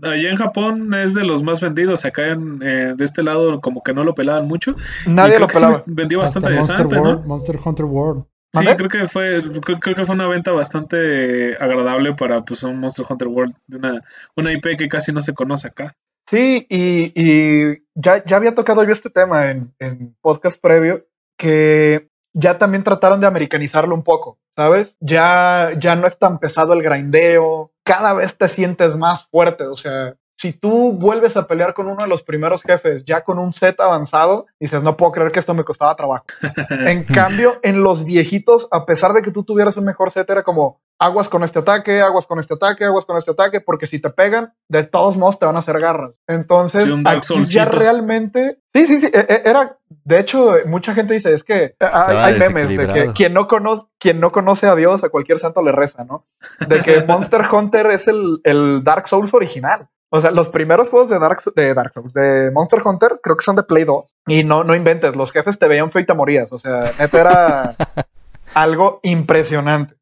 [0.03, 2.05] allá en Japón es de los más vendidos.
[2.05, 4.75] Acá en, eh, de este lado, como que no lo pelaban mucho.
[5.05, 5.83] Y Nadie creo lo que sí pelaba.
[5.87, 7.27] vendió Hasta bastante Monster decente, World, ¿no?
[7.27, 8.25] Monster Hunter World.
[8.53, 12.79] Sí, creo que fue, creo, creo que fue una venta bastante agradable para pues un
[12.79, 14.01] Monster Hunter World, de una,
[14.35, 15.95] una IP que casi no se conoce acá.
[16.27, 21.05] Sí, y, y ya, ya había tocado yo este tema en, en podcast previo,
[21.37, 24.95] que ya también trataron de americanizarlo un poco, ¿sabes?
[24.99, 29.75] Ya, ya no es tan pesado el grindeo, cada vez te sientes más fuerte, o
[29.75, 33.51] sea, si tú vuelves a pelear con uno de los primeros jefes ya con un
[33.51, 36.25] set avanzado, dices, no puedo creer que esto me costaba trabajo.
[36.69, 40.43] En cambio, en los viejitos, a pesar de que tú tuvieras un mejor set, era
[40.43, 43.99] como aguas con este ataque, aguas con este ataque, aguas con este ataque, porque si
[43.99, 46.19] te pegan, de todos modos te van a hacer garras.
[46.27, 48.59] Entonces, Sí, aquí ya realmente.
[48.73, 49.07] Sí, sí, sí.
[49.11, 53.13] e- e- Era, de hecho, mucha gente dice, es que hay, hay memes de que
[53.13, 56.25] quien no, conoce, quien no conoce a Dios, a cualquier santo le reza, ¿no?
[56.67, 59.87] De que Monster Hunter es el, el Dark Souls original.
[60.09, 63.43] O sea, los primeros juegos de Dark, de Dark Souls, de Monster Hunter, creo que
[63.43, 64.15] son de Play 2.
[64.27, 66.51] Y no, no inventes, los jefes te veían feo y te morías.
[66.53, 67.75] O sea, neta era
[68.53, 69.95] algo impresionante.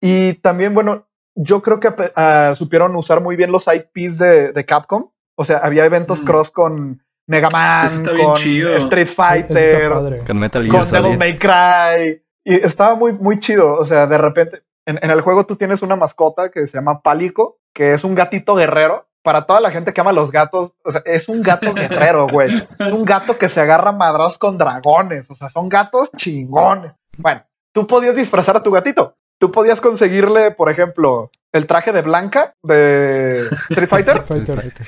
[0.00, 4.64] Y también, bueno, yo creo que ah, supieron usar muy bien los IPs de, de
[4.66, 5.10] Capcom.
[5.36, 6.24] O sea, había eventos Mm.
[6.24, 8.76] cross con Mega Man, Eso está bien con chido.
[8.76, 10.24] Street Fighter.
[10.26, 11.18] Con Metal Gear con Devil.
[11.18, 12.22] May Cry.
[12.44, 13.74] Y estaba muy, muy chido.
[13.76, 17.00] O sea, de repente, en, en el juego tú tienes una mascota que se llama
[17.02, 19.06] Pálico, que es un gatito guerrero.
[19.22, 22.66] Para toda la gente que ama los gatos, o sea, es un gato guerrero, güey.
[22.78, 25.30] Es un gato que se agarra a madrazos con dragones.
[25.30, 26.92] O sea, son gatos chingones.
[27.16, 29.14] Bueno, tú podías disfrazar a tu gatito.
[29.38, 34.16] Tú podías conseguirle, por ejemplo, el traje de Blanca de Street Fighter.
[34.18, 34.86] Street Fighter.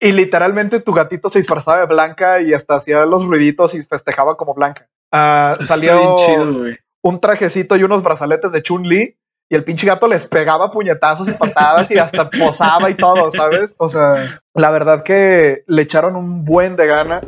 [0.00, 4.36] Y literalmente tu gatito se disfrazaba de Blanca y hasta hacía los ruiditos y festejaba
[4.36, 4.88] como Blanca.
[5.12, 6.78] Está salió bien chido, güey.
[7.02, 9.16] un trajecito y unos brazaletes de Chun-Li
[9.52, 13.74] y el pinche gato les pegaba puñetazos y patadas y hasta posaba y todo, ¿sabes?
[13.76, 17.20] O sea, la verdad que le echaron un buen de gana,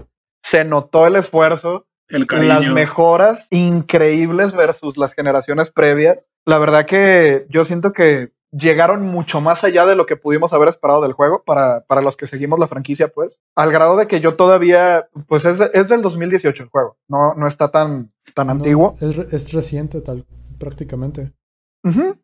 [0.42, 2.48] se notó el esfuerzo, El cariño.
[2.54, 6.30] las mejoras increíbles versus las generaciones previas.
[6.46, 10.68] La verdad que yo siento que llegaron mucho más allá de lo que pudimos haber
[10.68, 14.20] esperado del juego para, para los que seguimos la franquicia, pues, al grado de que
[14.20, 18.52] yo todavía, pues es, es del 2018 el juego, no, no está tan, tan No,
[18.54, 18.96] antiguo.
[19.02, 20.24] es, es reciente, tal,
[20.58, 21.32] prácticamente.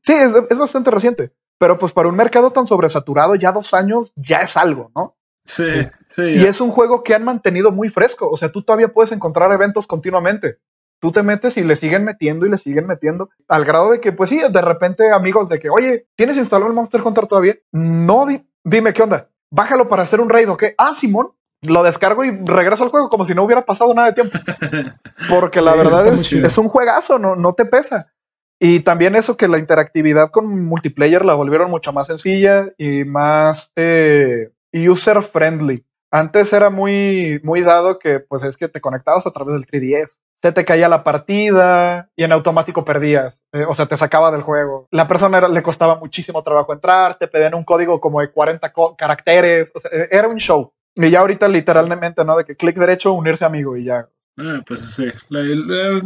[0.02, 1.32] Sí, es, es bastante reciente.
[1.58, 5.16] Pero pues para un mercado tan sobresaturado, ya dos años ya es algo, ¿no?
[5.44, 5.86] Sí, Sí.
[6.08, 6.22] sí.
[6.36, 8.30] Y es un juego que han mantenido muy fresco.
[8.30, 10.58] O sea, tú todavía puedes encontrar eventos continuamente.
[11.00, 13.30] Tú te metes y le siguen metiendo y le siguen metiendo.
[13.48, 16.74] Al grado de que, pues sí, de repente amigos de que, oye, ¿tienes instalado el
[16.74, 17.56] Monster Hunter todavía?
[17.72, 19.28] No, di- dime qué onda.
[19.50, 20.64] Bájalo para hacer un raid, ¿ok?
[20.78, 21.32] Ah, Simón.
[21.62, 24.38] Lo descargo y regreso al juego como si no hubiera pasado nada de tiempo.
[25.28, 28.12] Porque la Sí, verdad es, es un juegazo, no, no te pesa.
[28.60, 33.72] Y también eso que la interactividad con multiplayer la volvieron mucho más sencilla y más
[33.76, 35.86] eh, user friendly.
[36.10, 40.12] Antes era muy, muy dado que pues es que te conectabas a través del 3DS.
[40.42, 43.42] Se te caía la partida y en automático perdías.
[43.52, 44.88] eh, o sea, te sacaba del juego.
[44.90, 48.96] La persona le costaba muchísimo trabajo entrar, te pedían un código como de 40 co-
[48.96, 49.70] caracteres.
[49.74, 50.72] O sea, eh, era un show.
[50.94, 52.36] Y ya ahorita literalmente, ¿no?
[52.36, 54.08] De que clic derecho, unirse amigo y ya.
[54.38, 55.06] Ah, pues sí.
[55.28, 56.02] La- la-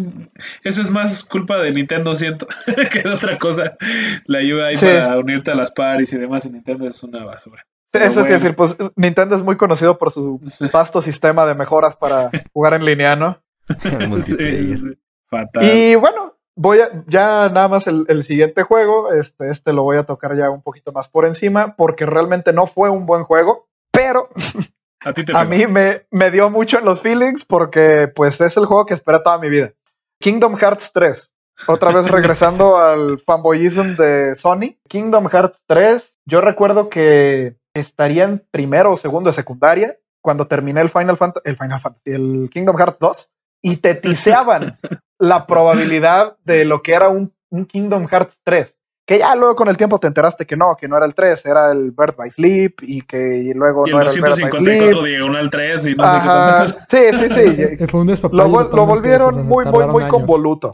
[0.65, 2.47] eso es más culpa de Nintendo, siento,
[2.93, 3.77] que de otra cosa.
[4.27, 4.87] La ayuda ahí Sí.
[4.87, 7.65] para unirte a las paris y demás, y Nintendo es una basura.
[7.93, 8.75] Pero Eso te iba a decir, bueno.
[8.77, 10.41] pues Nintendo es muy conocido por su
[10.73, 13.41] vasto sistema de mejoras para jugar en línea, ¿no?
[14.19, 14.99] Sí, sí.
[15.29, 15.65] Fatal.
[15.65, 19.97] Y bueno, voy a, ya nada más el, el siguiente juego, este, este lo voy
[19.97, 23.69] a tocar ya un poquito más por encima, porque realmente no fue un buen juego,
[23.93, 24.29] pero
[25.05, 25.51] a ti te a pegó.
[25.51, 29.21] mí me, me dio mucho en los feelings porque pues es el juego que esperé
[29.21, 29.73] toda mi vida.
[30.21, 31.31] Kingdom Hearts 3.
[31.67, 34.77] Otra vez regresando al fanboyism de Sony.
[34.89, 36.17] Kingdom Hearts 3.
[36.27, 41.43] Yo recuerdo que estaría en primero o segundo de secundaria cuando terminé el Final Fantasy,
[41.49, 43.31] el Final Fantasy, el Kingdom Hearts 2
[43.63, 44.79] y te tiseaban
[45.19, 48.79] la probabilidad de lo que era un, un Kingdom Hearts 3.
[49.07, 51.45] Que ya luego con el tiempo te enteraste que no, que no era el 3,
[51.47, 54.51] era el Bird by Sleep y que luego Y no el era el Bird by
[54.51, 55.05] 254 Sleep.
[55.11, 56.87] diagonal 3 y no sé qué Ajá, tanta cosa.
[56.91, 57.87] sí, sí, sí.
[57.89, 60.11] Fue un Lo, lo volvieron o sea, se muy, muy, muy años.
[60.11, 60.71] convoluto.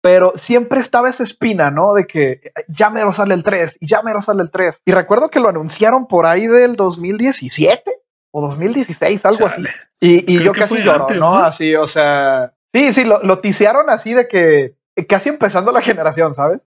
[0.00, 1.92] Pero siempre estaba esa espina, ¿no?
[1.92, 4.80] De que ya mero sale el 3 y ya mero sale el 3.
[4.84, 7.82] Y recuerdo que lo anunciaron por ahí del 2017
[8.30, 9.56] o 2016, algo así.
[9.56, 9.70] Chale.
[10.00, 11.30] Y, y Creo yo casi lloro, antes, ¿no?
[11.30, 11.36] ¿no?
[11.38, 12.54] Así, o sea.
[12.72, 14.76] Sí, sí, lo, lo tisearon así de que
[15.08, 16.60] casi empezando la generación, ¿sabes?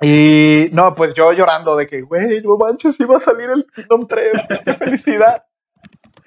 [0.00, 4.06] Y no, pues yo llorando de que, güey, no manches, iba a salir el Kingdom
[4.06, 4.32] 3,
[4.64, 5.44] qué felicidad.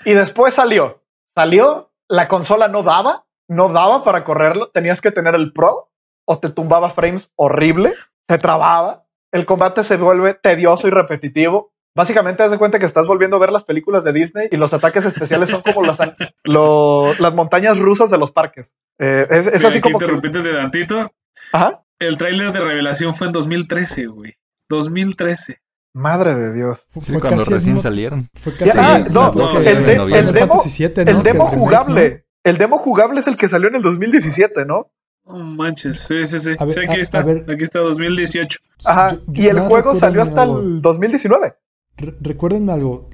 [0.05, 1.01] Y después salió.
[1.35, 5.89] Salió, la consola no daba, no daba para correrlo, tenías que tener el Pro
[6.25, 7.93] o te tumbaba frames horrible,
[8.27, 11.71] se trababa, el combate se vuelve tedioso y repetitivo.
[11.95, 14.71] Básicamente, haz de cuenta que estás volviendo a ver las películas de Disney y los
[14.73, 15.97] ataques especiales son como las,
[16.43, 18.75] lo- las montañas rusas de los parques.
[18.99, 20.05] Eh, es, así como que...
[20.05, 21.11] interrumpirte de tantito.
[21.53, 21.83] Ajá.
[21.99, 24.35] El tráiler de revelación fue en 2013, güey.
[24.69, 25.59] 2013.
[25.93, 26.87] Madre de Dios.
[26.99, 28.29] Sí, fue cuando recién mismo- salieron.
[28.77, 31.11] ah, el- no, dos el de- el demo- 47, ¿no?
[31.11, 34.65] El Que demo remake, jugable, el demo jugable es el que salió en el 2017,
[34.65, 34.91] ¿no?
[35.25, 36.55] No manches, sí, sí, sí.
[36.57, 37.19] Ver, sí, aquí a- está.
[37.19, 37.45] a ver.
[37.51, 38.59] Aquí está 2018.
[38.85, 38.89] ¿no?
[38.91, 39.13] Ajá.
[39.13, 40.59] Yo- yo y el juego salió hasta algo.
[40.59, 41.55] el 2019.
[41.97, 43.09] Re- Recuérdenme algo.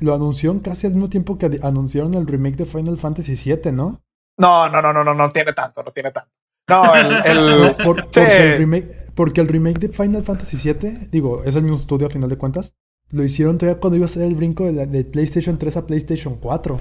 [0.00, 4.00] Lo anunciaron casi al mismo tiempo que anunciaron el remake de Final Fantasy VII, ¿no?
[4.38, 6.30] No, no, no, no, no, no tiene tanto, no tiene tanto.
[6.68, 8.20] No, el, el- No, por- sí.
[8.20, 12.06] porque, el remake, porque el remake de Final Fantasy VII, digo, es el mismo estudio
[12.06, 12.72] a final de cuentas,
[13.10, 15.86] lo hicieron todavía cuando iba a ser el brinco de, la- de PlayStation 3 a
[15.86, 16.80] PlayStation 4.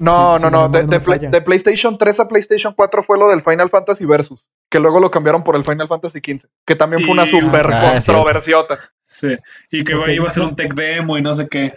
[0.00, 3.70] no, sí, no, no, de, Play- PlayStation 3 a PlayStation 4 fue lo del Final
[3.70, 7.26] Fantasy Versus, que luego lo cambiaron por el Final Fantasy XV, que también fue una
[7.26, 8.78] super Ah, controversiota.
[9.04, 9.36] Sí.
[9.70, 11.72] Y que iba a ser un tech demo y no sé qué.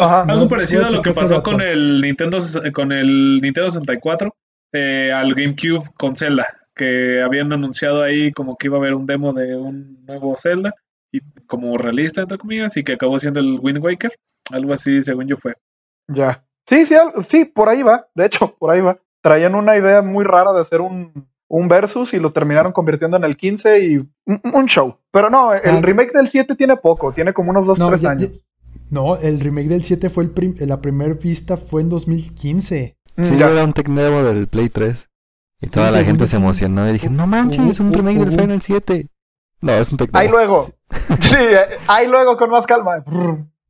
[0.00, 0.22] Ajá.
[0.22, 2.38] Algo No, parecido a lo que pasó con el Nintendo
[2.72, 4.34] con el Nintendo 64
[4.72, 6.46] eh, al GameCube con Zelda,
[6.78, 10.74] que habían anunciado ahí como que iba a haber un demo de un nuevo Zelda
[11.12, 14.12] y como realista entre comillas y que acabó siendo el Wind Waker,
[14.50, 15.54] algo así según yo fue.
[16.06, 16.44] Ya.
[16.66, 16.94] Sí, sí,
[17.26, 18.06] sí, por ahí va.
[18.14, 18.98] De hecho, por ahí va.
[19.22, 23.24] Traían una idea muy rara de hacer un, un versus y lo terminaron convirtiendo en
[23.24, 24.96] el 15 y un, un show.
[25.10, 25.80] Pero no, el Ah.
[25.82, 28.30] remake del 7 tiene poco, tiene como unos 2, No, 3 ya- años.
[28.32, 28.38] ya-
[28.90, 32.96] no, el remake del 7 fue el prim- la primera vista fue en 2015.
[33.16, 33.50] Mm, Sí, ya.
[33.50, 35.08] era un tech demo del Play 3.
[35.60, 38.62] Y toda la gente se emocionó y dije, no manches, un hubo- remake del Final
[38.62, 39.06] 7.
[39.60, 40.68] No, es un Ahí luego.
[40.90, 41.36] Sí,
[41.88, 43.04] ahí luego con más calma.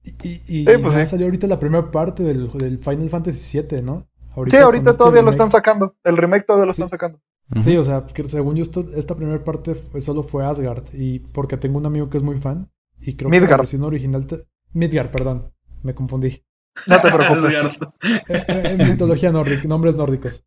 [0.05, 1.07] Y, y, Sí, pues sí.
[1.07, 4.07] salió ahorita la primera parte del, del Final Fantasy 7, ¿no?
[4.51, 5.96] Sí, ahorita este todavía lo están sacando.
[6.05, 6.83] El remake todavía lo Sí.
[6.83, 7.20] están sacando.
[7.62, 11.20] Sí, o sea, que según yo esto- esta primera parte fue- solo fue Asgard y
[11.20, 12.70] porque tengo un amigo que es muy fan
[13.01, 15.51] y creo que la versión original te- Midgard, perdón,
[15.83, 16.44] me confundí.
[16.87, 17.44] No te preocupes.
[18.29, 20.44] Eh, En mitología nórdica, nombres nórdicos.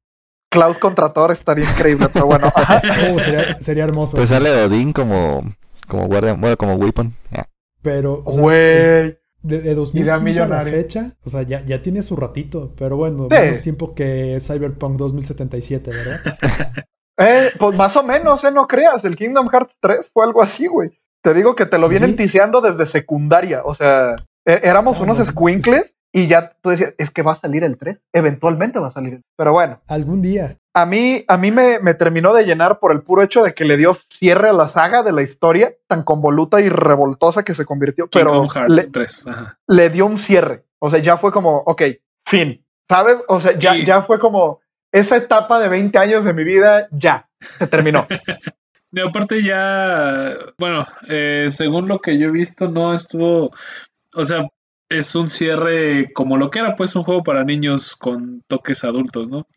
[0.51, 2.51] Cloud contra Thor estaría increíble, pero bueno.
[2.53, 2.81] ajá.
[3.13, 4.17] Oh, sería, sería hermoso.
[4.17, 5.43] Pues sale Odín como,
[5.87, 7.13] como guardia, bueno, como weapon.
[7.31, 7.47] Ah,
[7.81, 8.57] pero o sea, Güey.
[9.43, 10.73] de, de 2015 Idea a la millonaria.
[10.73, 13.37] fecha, o sea, ya, ya tiene su ratito, pero bueno, Sí.
[13.39, 16.19] menos tiempo que Cyberpunk 2077, ¿verdad?
[17.17, 19.05] Eh, pues más o menos, eh, no creas.
[19.05, 20.89] El Kingdom Hearts 3 fue algo así, güey.
[21.21, 22.15] Te digo que te lo vienen Sí.
[22.15, 23.61] tiseando desde secundaria.
[23.63, 25.25] O sea, eh, éramos Ah, unos no.
[25.25, 28.01] squinkles y ya tú decías, es que va a salir el 3.
[28.13, 30.57] Eventualmente va a salir el Pero bueno, Algún día.
[30.73, 33.63] a mí, a mí me, me terminó de llenar por el puro hecho de que
[33.65, 37.65] le dio cierre a la saga de la historia, tan convoluta y revoltosa que se
[37.65, 38.07] convirtió.
[38.09, 39.27] Pero le, 3.
[39.27, 39.57] Ajá.
[39.67, 40.65] le dio un cierre.
[40.79, 41.81] O sea, ya fue como, ok,
[42.25, 42.65] fin.
[42.89, 43.17] ¿Sabes?
[43.29, 44.59] O sea, ya, Y- ya fue como
[44.91, 48.05] esa etapa de 20 años de mi vida, ya, se terminó.
[48.93, 53.49] De aparte ya, bueno, eh, según lo que yo he visto, no estuvo,
[54.13, 54.49] o sea,
[54.91, 59.29] es un cierre como lo que era pues un juego para niños con toques adultos,
[59.29, 59.47] ¿no?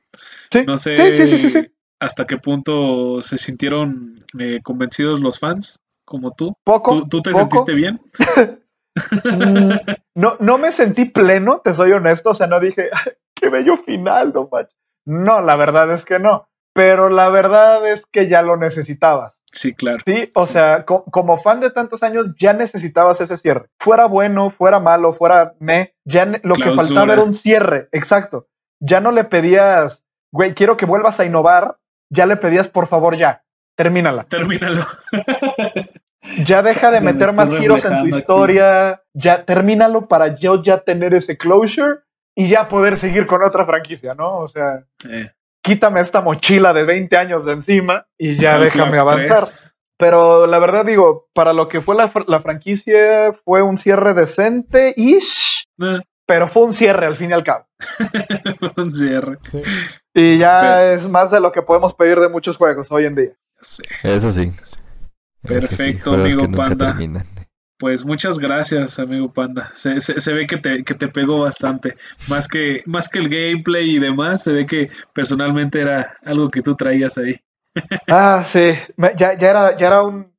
[0.51, 1.67] Sí, No sé sí, sí, sí,
[2.01, 6.55] hasta qué punto se sintieron eh, convencidos los fans, como tú.
[6.65, 7.03] Poco.
[7.03, 7.43] ¿Tú, tú te poco.
[7.43, 8.01] sentiste bien?
[9.25, 9.73] Mm,
[10.15, 13.77] no, no me sentí pleno, te soy honesto, o sea, no dije, "Ay, qué bello
[13.77, 14.79] final, no manches".
[15.05, 16.47] No, la verdad es que no.
[16.73, 19.37] Pero la verdad es que ya lo necesitabas.
[19.55, 19.99] Sí, claro.
[20.05, 23.67] Sí, o sea, co- como fan de tantos años ya necesitabas ese cierre.
[23.81, 28.49] Fuera bueno, fuera malo, fuera me, ya lo que faltaba era un cierre, exacto.
[28.81, 31.77] Ya no le pedías, güey, quiero que vuelvas a innovar,
[32.11, 33.45] ya le pedías, por favor, ya,
[33.77, 34.25] termínala.
[34.25, 34.85] Termínalo.
[36.47, 38.09] Ya deja de Me meter más giros en tu aquí.
[38.09, 41.99] historia, ya termínalo para yo ya tener ese closure
[42.35, 44.39] y ya poder seguir con otra franquicia, ¿no?
[44.39, 45.31] O sea, Eh,
[45.65, 49.39] quítame esta mochila de 20 años de encima y ya déjame avanzar.
[49.39, 49.75] 3.
[49.97, 54.13] Pero la verdad digo, para lo que fue la, fr- la franquicia, fue un cierre
[54.13, 57.67] decente, ish, Eh, pero fue un cierre al fin y al cabo.
[58.77, 59.39] un cierre.
[59.51, 59.63] Sí.
[60.13, 63.15] Y ya Pero- es más de lo que podemos pedir de muchos juegos hoy en
[63.15, 63.31] día.
[63.57, 63.83] Ya sé.
[64.03, 64.53] Eso sí.
[64.63, 64.77] Eso
[65.45, 66.87] sí, Perfecto, amigo Panda.
[66.89, 67.27] terminan.
[67.85, 69.71] Pues muchas gracias, amigo Panda.
[69.75, 71.97] Se, se- se ve que te, que te pegó bastante.
[72.29, 76.63] Más que, más que el gameplay y demás, se ve que personalmente era algo que
[76.63, 77.37] tú traías ahí.
[78.09, 78.71] Ah, sí,
[79.19, 80.33] ya, ya era, ya era un,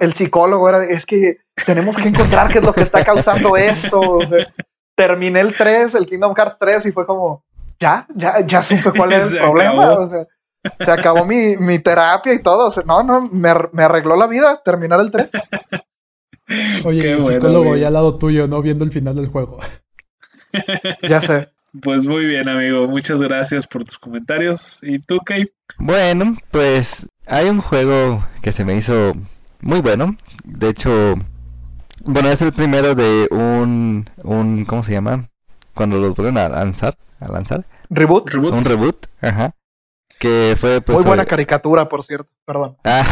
[0.00, 3.98] el psicólogo era, es que tenemos que encontrar qué es lo que está causando esto.
[4.00, 4.46] O sea,
[4.94, 7.42] terminé el 3, el Kingdom Hearts 3 y fue como,
[7.80, 9.82] ya, ya, ya supe cuál era el Se problema.
[9.86, 10.02] acabó.
[10.04, 10.24] O sea,
[10.78, 12.68] se acabó mi, mi terapia y todo.
[12.68, 15.30] O sea, no, no, me, me arregló la vida terminar el 3.
[16.84, 17.80] Oye, Qué el bueno, psicólogo güey.
[17.80, 18.62] ya al lado tuyo, ¿no?
[18.62, 19.58] Viendo el final del juego.
[21.08, 21.48] Ya sé.
[21.80, 22.86] Pues muy bien, amigo.
[22.86, 24.82] Muchas gracias por tus comentarios.
[24.82, 25.54] ¿Y tú, Kate?
[25.78, 29.14] Bueno, pues hay un juego que se me hizo
[29.62, 30.16] muy bueno.
[30.44, 31.14] De hecho,
[32.04, 35.24] bueno, es el primero de un, un ¿cómo se llama?
[35.72, 38.28] Cuando los vuelven a lanzar, a lanzar, Reboot.
[38.28, 38.52] Reboot.
[38.52, 39.54] un reboot, ajá.
[40.18, 42.30] Que fue pues Muy buena caricatura, por cierto.
[42.44, 42.76] Perdón.
[42.84, 43.04] Ah,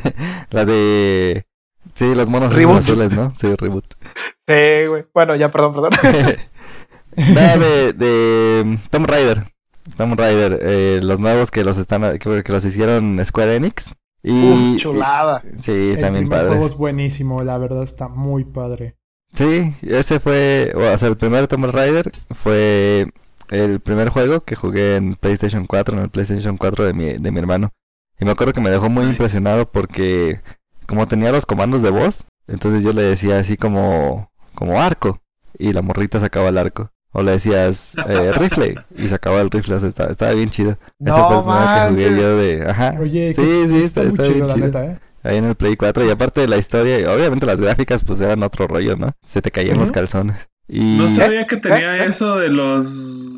[0.50, 1.44] la de
[1.92, 2.78] sí, los monos Reboot.
[2.78, 3.32] azules, ¿no?
[3.36, 3.84] Sí, reboot.
[4.46, 5.06] Sí, güey.
[5.14, 5.90] Bueno, ya, perdón, perdón.
[7.16, 9.42] Nada de, de um, Tomb Raider.
[9.96, 13.94] Tomb Raider, eh, los nuevos que los están que, que los hicieron Square Enix.
[14.22, 15.42] Y, Uf, chulada.
[15.44, 16.72] y- sí, El están bien primer juego padres.
[16.72, 18.96] es buenísimo, la verdad está muy padre.
[19.34, 23.06] Sí, ese fue, o sea, el primer Tomb Raider fue
[23.50, 27.30] el primer juego que jugué en PlayStation 4, en el PlayStation 4 de mi, de
[27.32, 27.70] mi hermano.
[28.18, 30.40] Y me acuerdo que me dejó muy impresionado porque
[30.86, 35.20] como tenía los comandos de voz, entonces yo le decía así como, como arco,
[35.58, 36.90] y la morrita sacaba el arco.
[37.16, 40.72] O le decías eh, rifle y sacaba el rifle, o sea, estaba, estaba bien chido.
[40.98, 44.00] Ese fue el No primero que jugué yo de, ajá, Oye, Sí, que- sí, está-
[44.02, 44.66] muy está bien chido, la chido.
[44.66, 44.98] neta, ¿eh?
[45.22, 46.04] ahí en el Play 4.
[46.06, 49.12] Y aparte de la historia, obviamente las gráficas pues eran otro rollo, ¿no?
[49.24, 50.48] Se te caían los calzones.
[50.66, 50.96] Y...
[50.98, 52.02] No sabía que tenía ¿Eh?
[52.02, 52.06] ¿Eh?
[52.08, 53.33] eso de los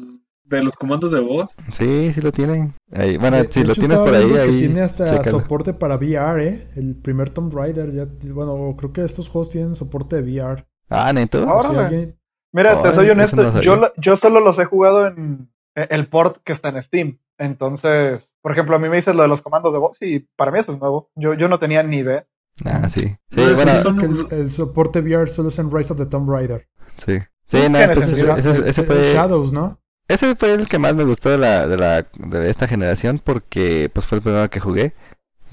[0.48, 1.56] de los comandos de voz.
[1.72, 2.72] Sí, sí lo tienen.
[2.92, 4.58] Ahí, bueno, De- si de lo hecho, tienes por ahí, ahí.
[4.60, 5.40] Tiene hasta chécalo.
[5.40, 6.68] soporte para VR, ¿eh?
[6.76, 10.64] El primer Tomb Raider ya, bueno, creo que estos juegos tienen soporte de VR.
[10.88, 11.38] Ah, neto.
[11.48, 11.86] Ahora- Si Órale.
[11.96, 12.18] alguien-
[12.52, 16.08] Mira, te soy honesto, no yo, lo- yo solo los he jugado en eh, el
[16.08, 17.18] port que está en Steam.
[17.38, 20.50] Entonces, por ejemplo, a mí me dices lo de los comandos de voz y para
[20.50, 21.10] mí eso es nuevo.
[21.16, 22.26] Yo, yo no tenía ni idea.
[22.64, 23.08] Ah, sí.
[23.30, 26.66] Sí, bueno, son- el, el soporte VR solo es en Rise of the Tomb Raider.
[26.96, 27.18] sí.
[27.48, 29.78] Sí, no, tiene pues ese, ese- ese fue, Shadows, ¿no?
[30.08, 33.90] Ese fue el que más me gustó de la, de la, de esta generación porque
[33.92, 34.94] pues fue el primero que jugué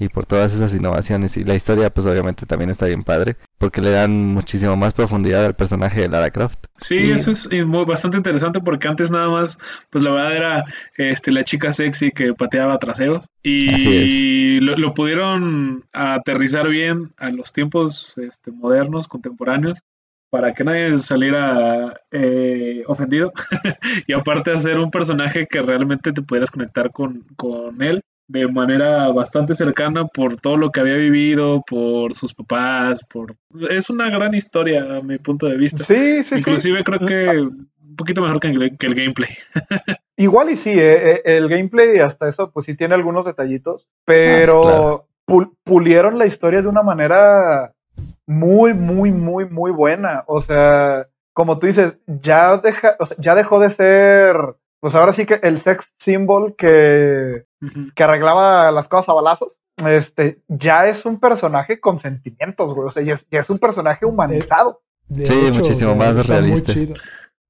[0.00, 3.80] y por todas esas innovaciones y la historia pues obviamente también está bien padre porque
[3.80, 6.64] le dan muchísimo más profundidad al personaje de Lara Croft.
[6.76, 9.56] Sí, Y- eso es eh, muy- bastante interesante porque antes nada más,
[9.90, 10.64] pues la verdad era
[10.96, 18.18] este, la chica sexy que pateaba traseros y lo pudieron aterrizar bien a los tiempos
[18.18, 19.78] este, modernos, contemporáneos,
[20.34, 23.32] para que nadie saliera eh, ofendido
[24.08, 29.12] y aparte hacer un personaje que realmente te pudieras conectar con, con él de manera
[29.12, 33.36] bastante cercana por todo lo que había vivido, por sus papás, por...
[33.70, 35.84] Es una gran historia a mi punto de vista.
[35.84, 36.40] Sí, sí, sí.
[36.40, 39.30] Inclusive creo que un poquito mejor que el, que el gameplay.
[40.16, 44.58] Igual y sí, eh, eh, el gameplay hasta eso, pues sí tiene algunos detallitos, pero
[44.58, 45.06] Ah, claro.
[45.28, 47.73] pul- pulieron la historia de una manera
[48.26, 50.24] muy, muy, muy, muy buena.
[50.26, 54.36] O sea, como tú dices, ya, deja, o sea, ya dejó de ser,
[54.80, 57.44] pues ahora sí que el sex symbol que,
[57.94, 59.58] que arreglaba las cosas a balazos.
[59.84, 62.86] Este, ya es un personaje con sentimientos, güey.
[62.86, 64.82] O sea, ya es, ya es un personaje humanizado.
[65.08, 66.72] De Sí, muchísimo más realista.
[66.72, 66.94] chido.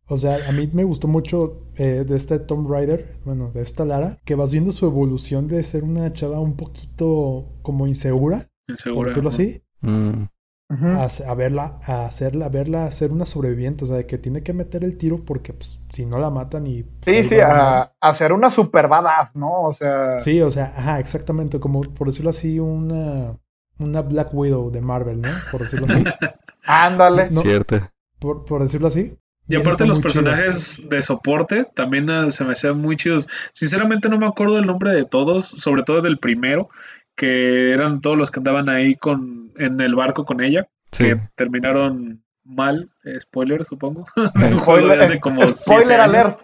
[0.06, 3.86] O sea, a mí me gustó mucho eh, de este Tomb Raider, bueno, de esta
[3.86, 8.76] Lara, que vas viendo su evolución de ser una chava un poquito como insegura, por
[8.76, 9.08] Seguro.
[9.08, 10.24] decirlo así, Mm,
[10.70, 10.86] Ujú.
[10.86, 14.42] a, a verla, a hacerla, a verla ser una sobreviviente, o sea, de que tiene
[14.42, 16.82] que meter el tiro porque pues, si no la matan y...
[16.84, 19.62] pues, Sí, sí, a, a ser una super badass, ¿no?
[19.62, 23.38] O sea, Sí, o sea, ajá, exactamente, como por decirlo así, una,
[23.78, 25.44] una Black Widow de Marvel, ¿no?
[25.50, 26.02] Por decirlo así.
[26.66, 27.30] ándale.
[27.30, 27.40] No.
[27.40, 27.80] Cierto.
[28.18, 29.16] por, por decirlo así.
[29.46, 33.28] Y aparte los personajes de soporte también ah, se me hacían muy chidos.
[33.52, 36.70] Sinceramente no me acuerdo el nombre de todos, sobre todo del primero,
[37.14, 42.22] que eran todos los que andaban ahí con en el barco con ella, que terminaron
[42.44, 44.06] mal, spoiler supongo.
[44.50, 46.40] Spoiler, como spoiler alert.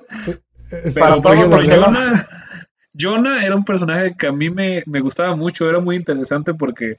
[0.70, 2.28] Pero Jonah,
[2.98, 6.96] Jonah era un personaje que a mí me, me gustaba mucho, era muy interesante porque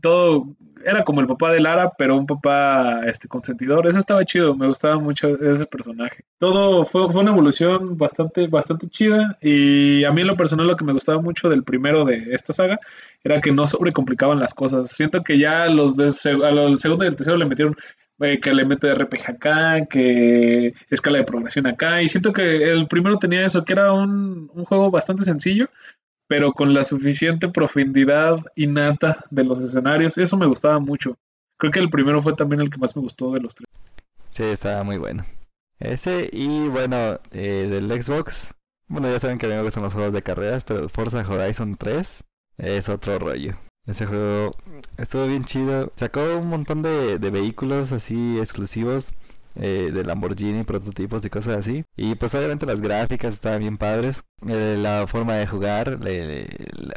[0.00, 3.86] todo era como el papá de Lara, pero un papá este consentidor.
[3.86, 6.24] Eso estaba chido, me gustaba mucho ese personaje.
[6.38, 9.38] Todo fue, fue una evolución bastante, bastante chida.
[9.40, 12.52] Y a mí en lo personal lo que me gustaba mucho del primero de esta
[12.52, 12.80] saga
[13.22, 14.90] era que no sobrecomplicaban las cosas.
[14.90, 16.06] Siento que ya los de,
[16.44, 17.76] a los segundo y el tercero le metieron
[18.20, 22.02] eh, que le mete RPG acá, que escala de progresión acá.
[22.02, 25.68] Y siento que el primero tenía eso, que era un, un juego bastante sencillo,
[26.32, 30.16] pero con la suficiente profundidad innata de los escenarios.
[30.16, 31.18] Eso me gustaba mucho.
[31.58, 33.66] Creo que el primero fue también el que más me gustó de los tres.
[34.30, 35.26] Sí, estaba muy bueno.
[35.78, 38.54] Ese y bueno, eh, del Xbox.
[38.88, 41.76] Bueno, ya saben que a mí me gustan los juegos de carreras, pero Forza Horizon
[41.76, 42.24] 3
[42.56, 43.52] es otro rollo.
[43.86, 44.52] Ese juego
[44.96, 45.92] estuvo bien chido.
[45.96, 49.12] Sacó un montón de vehículos así exclusivos
[49.54, 51.84] eh, de Lamborghini, prototipos y cosas así.
[51.96, 54.24] Y pues obviamente las gráficas estaban bien padres.
[54.48, 55.98] Eh, la forma de jugar,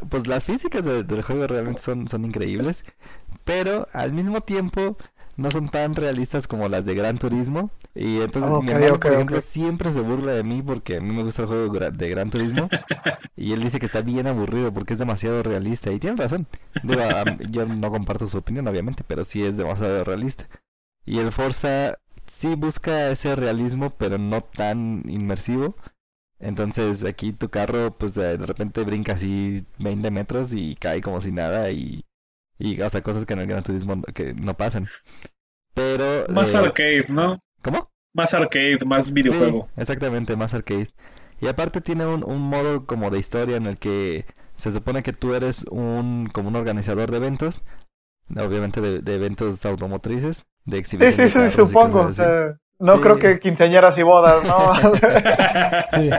[0.09, 2.85] pues las físicas del juego realmente son, son increíbles.
[3.43, 4.97] Pero al mismo tiempo
[5.37, 7.69] no son tan realistas como las de Gran Turismo.
[7.93, 11.23] Y entonces mi hermano, por ejemplo, siempre se burla de mí porque a mí me
[11.23, 12.69] gusta el juego de Gran Turismo.
[13.35, 15.91] y él dice que está bien aburrido porque es demasiado realista.
[15.91, 16.47] Y tiene razón.
[17.51, 20.47] yo no comparto su opinión, obviamente, pero sí es demasiado realista.
[21.05, 25.75] Y el Forza sí busca ese realismo, pero no tan inmersivo.
[26.39, 31.31] Entonces aquí tu carro, pues de repente brinca así 20 metros y cae como si
[31.31, 32.05] nada y,
[32.59, 34.87] y o sea, cosas que en el Gran Turismo que no pasan.
[35.73, 36.25] Pero...
[36.29, 37.39] Más eh, arcade, ¿no?
[37.61, 37.89] ¿Cómo?
[38.13, 39.69] Más arcade, más videojuego.
[39.77, 40.89] exactamente, más arcade.
[41.41, 45.13] Y aparte tiene un, un modo como de historia en el que se supone que
[45.13, 47.61] tú eres un como un organizador de eventos,
[48.29, 51.29] obviamente de eventos automotrices de exhibición.
[51.29, 52.09] Sí, sí, sí, supongo.
[52.79, 54.73] no creo que quinceañeras y bodas, ¿no?
[55.93, 56.09] sí.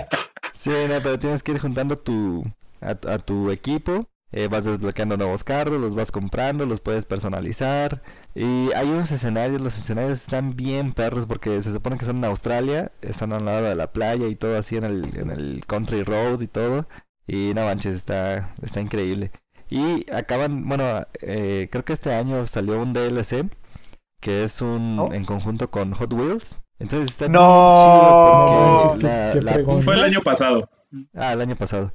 [0.52, 0.70] sí,
[1.02, 2.44] pero tienes que ir juntando tu,
[2.80, 4.06] a, tu equipo.
[4.32, 8.02] Eh, vas desbloqueando nuevos carros, los vas comprando, los puedes personalizar.
[8.34, 12.24] Y hay unos escenarios, los escenarios están bien perros porque se supone que son en
[12.24, 16.02] Australia, están al lado de la playa y todo así en el, en el country
[16.02, 16.86] road y todo.
[17.26, 19.30] Y no manches, está, está increíble.
[19.68, 23.48] Y acaban, bueno, eh, creo que este año salió un DLC
[24.20, 26.58] que es un en conjunto con Hot Wheels.
[26.78, 28.96] Entonces está no.
[28.96, 29.10] chido
[29.40, 30.68] la, Fue el año pasado.
[31.14, 31.92] Ah, el año pasado.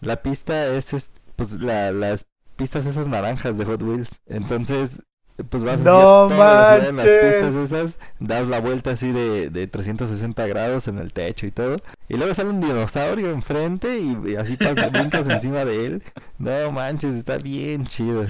[0.00, 4.20] La pista es, pues la, las pistas esas naranjas de Hot Wheels.
[4.26, 5.02] Entonces,
[5.48, 9.66] pues vas no así toda en las pistas esas, das la vuelta así de, de
[9.66, 11.76] 360 grados en el techo y todo.
[12.08, 16.02] Y luego sale un dinosaurio enfrente y, así pasas, brincas encima de él.
[16.38, 18.26] No manches, está bien chido.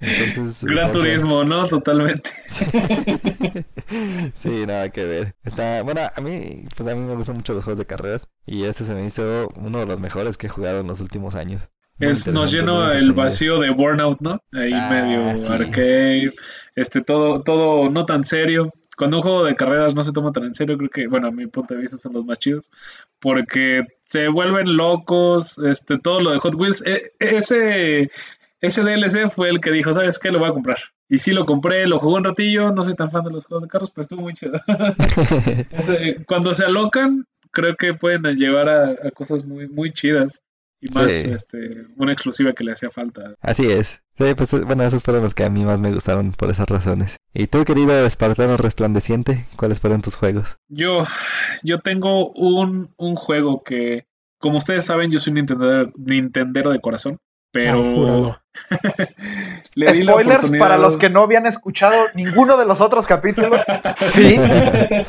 [0.00, 1.66] Entonces, Gran turismo, ¿no?
[1.68, 2.30] Totalmente.
[4.34, 5.34] sí, nada que ver.
[5.44, 8.64] Está, bueno, a mí, pues a mí me gustan mucho los juegos de carreras y
[8.64, 11.68] este se me hizo uno de los mejores que he jugado en los últimos años.
[11.98, 14.42] Es, nos lleno el vacío de Burnout, ¿no?
[14.52, 16.34] Ahí ah, medio arcade,
[16.76, 18.72] este, todo, todo no tan serio.
[18.96, 21.30] Cuando un juego de carreras no se toma tan en serio, creo que, bueno, a
[21.30, 22.70] mi punto de vista son los más chidos,
[23.20, 28.10] porque se vuelven locos, este, todo lo de Hot Wheels, e, ese
[28.60, 30.30] ese DLC fue el que dijo, ¿sabes qué?
[30.30, 30.78] Lo voy a comprar.
[31.08, 33.62] Y sí lo compré, lo jugué un ratillo, no soy tan fan de los juegos
[33.62, 34.60] de carros, pero estuvo muy chido.
[36.26, 40.42] Cuando se alocan, creo que pueden llevar a, cosas muy, muy chidas.
[40.80, 43.34] Y más este, una exclusiva que le hacía falta.
[43.40, 44.02] Así es.
[44.16, 47.16] pues bueno, esos fueron los que a mí más me gustaron por esas razones.
[47.34, 50.56] ¿Y tú, querido Espartano Resplandeciente, cuáles fueron tus juegos?
[50.68, 51.06] Yo,
[51.62, 54.06] yo tengo un, un juego que,
[54.38, 57.18] como ustedes saben, yo soy un Nintendero, Nintendero de corazón.
[57.50, 58.30] Pero.
[58.30, 58.42] Ah,
[59.94, 63.60] Spoilers para los que no habían escuchado ninguno de los otros capítulos.
[63.96, 64.38] Sí.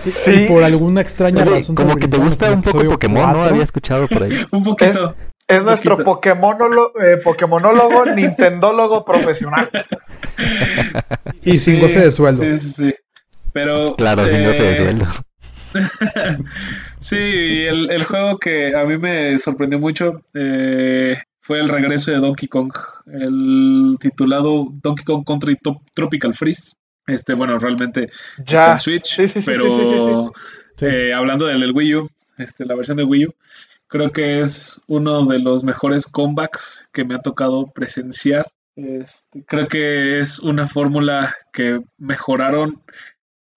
[0.09, 0.45] sí.
[0.47, 1.75] por alguna extraña razón.
[1.75, 3.43] Como que te gusta un poco Pokémon, ¿no?
[3.43, 4.45] Había escuchado por ahí.
[4.51, 5.15] un poquito.
[5.49, 9.69] Es, nuestro Pokémonólogo, eh, Pokémonólogo Nintendólogo profesional.
[11.43, 12.43] y sin goce de sueldo.
[12.43, 12.95] Sí, sí, sí.
[13.51, 13.95] Pero.
[13.95, 15.07] Claro, sin goce de eh, sueldo.
[16.99, 22.17] sí, el, el, juego que a mí me sorprendió mucho eh, fue el regreso de
[22.17, 22.71] Donkey Kong,
[23.07, 25.57] el titulado Donkey Kong Country
[25.95, 26.73] Tropical Freeze.
[27.07, 28.43] Este, bueno, realmente ya.
[28.43, 30.31] está en Switch, pero
[30.81, 33.33] eh, hablando del Wii U, este, la versión de Wii U,
[33.89, 38.47] creo que es uno de los mejores comebacks que me ha tocado presenciar.
[38.75, 42.81] Este, creo que es una fórmula que mejoraron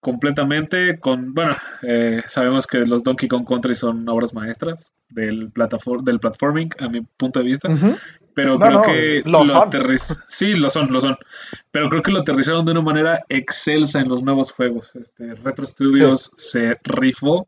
[0.01, 6.03] completamente con, bueno, eh, sabemos que los Donkey Kong Country son obras maestras del, plataform,
[6.03, 7.69] del platforming, a mi punto de vista,
[8.33, 11.15] pero creo que lo, aterrizaron, sí, lo son, lo son,
[11.71, 14.93] pero creo que lo aterrizaron de una manera excelsa en los nuevos juegos.
[14.93, 17.47] Este, Retro Studios se rifó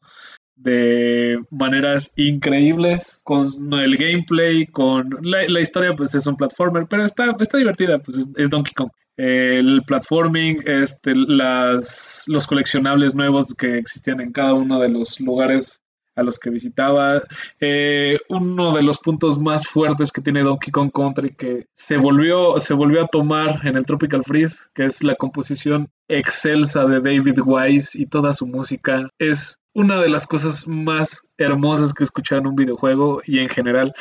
[0.56, 7.36] de maneras increíbles con el gameplay, con la, historia, pues es un platformer, pero está,
[7.40, 14.20] está divertida, pues es Donkey Kong el platforming, este, las, los coleccionables nuevos que existían
[14.20, 15.82] en cada uno de los lugares
[16.16, 17.22] a los que visitaba.
[17.60, 22.60] Eh, uno de los puntos más fuertes que tiene Donkey Kong Country que se volvió,
[22.60, 27.40] se volvió a tomar en el Tropical Freeze, que es la composición excelsa de David
[27.44, 29.10] Wise y toda su música.
[29.20, 33.50] Es una de las cosas más hermosas que he escuchado en un videojuego y en
[33.50, 33.94] general.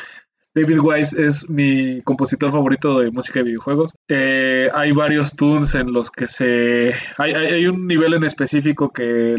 [0.55, 3.93] David Wise es mi compositor favorito de música de videojuegos.
[4.07, 6.95] Eh, hay varios tunes en los que se...
[7.19, 9.35] Hay, un nivel en específico que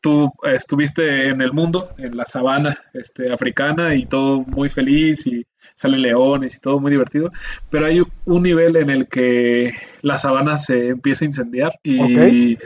[0.00, 5.44] tú estuviste en el mundo, en la sabana este, africana y todo muy feliz y
[5.74, 7.32] salen leones y todo muy divertido.
[7.68, 12.56] Pero hay un nivel en el que la sabana se empieza a incendiar y...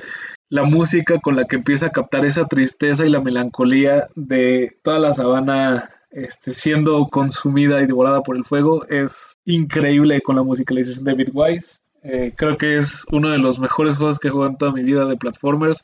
[0.54, 5.00] la música con la que empieza a captar esa tristeza y la melancolía de toda
[5.00, 8.86] la sabana este, siendo consumida y devorada por el fuego.
[8.86, 11.80] Es increíble con la musicalización de David Wise.
[12.04, 14.84] Eh, creo que es uno de los mejores juegos que he jugado en toda mi
[14.84, 15.82] vida de platformers.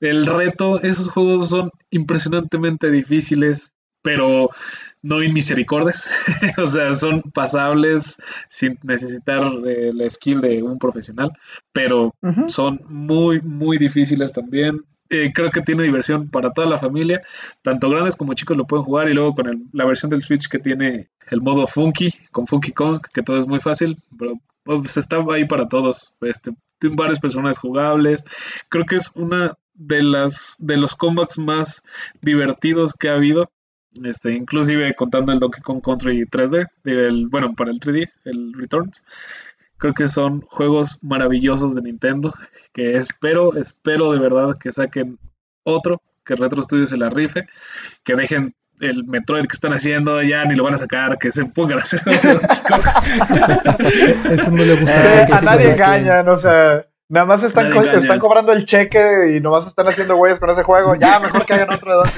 [0.00, 4.50] El reto, esos juegos son impresionantemente difíciles, pero
[5.02, 6.10] no inmisericordes.
[6.58, 11.32] o sea, son pasables sin necesitar eh, la skill de un profesional,
[11.72, 12.14] pero
[12.48, 14.84] son muy, muy difíciles también.
[15.12, 17.20] Eh, creo que tiene diversión para toda la familia,
[17.62, 20.60] tanto grandes como chicos lo pueden jugar y luego con la versión del Switch que
[20.60, 25.16] tiene el modo Funky, con Funky Kong, que todo es muy fácil, pero pues, está
[25.32, 26.14] ahí para todos.
[26.20, 28.24] Este, tiene varias personas jugables.
[28.68, 31.82] Creo que es una de las de los combats más
[32.20, 33.50] divertidos que ha habido.
[34.04, 39.02] Este, inclusive contando el Donkey Kong Country 3D, el, bueno, para el 3D, el Returns.
[39.78, 42.32] Creo que son juegos maravillosos de Nintendo
[42.72, 45.18] que espero, espero de verdad que saquen
[45.64, 47.46] otro, que Retro Studios se la rife,
[48.04, 51.46] que dejen el Metroid que están haciendo ya ni lo van a sacar, que se
[51.46, 52.02] pongan a hacer.
[54.30, 55.22] Eso no le gusta.
[55.22, 59.66] Eh, a nadie engañan, o sea, nada más están, están cobrando el cheque y nomás
[59.66, 60.94] están haciendo güeyes con ese juego.
[60.94, 62.10] Ya, mejor que hagan otro de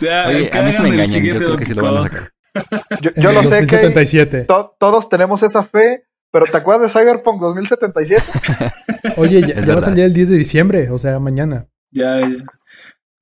[0.00, 2.32] ya, Oye, a mí se me engañan, yo creo que sí lo van a sacar.
[3.16, 4.46] Yo, lo sé que
[4.78, 8.22] todos tenemos esa fe, pero ¿te acuerdas de Cyberpunk 2077?
[9.18, 11.66] Oye, ya, va a salir el 10 de diciembre, o sea, mañana.
[11.90, 12.44] Ya, ya.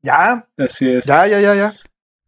[0.03, 0.49] ¿Ya?
[0.57, 1.07] Así es.
[1.07, 1.69] Ya, ya, ya, ya.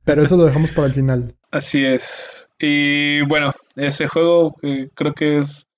[0.05, 1.37] Pero eso lo dejamos para el final.
[1.53, 2.51] Así es.
[2.59, 5.69] Y bueno, ese juego eh, creo que es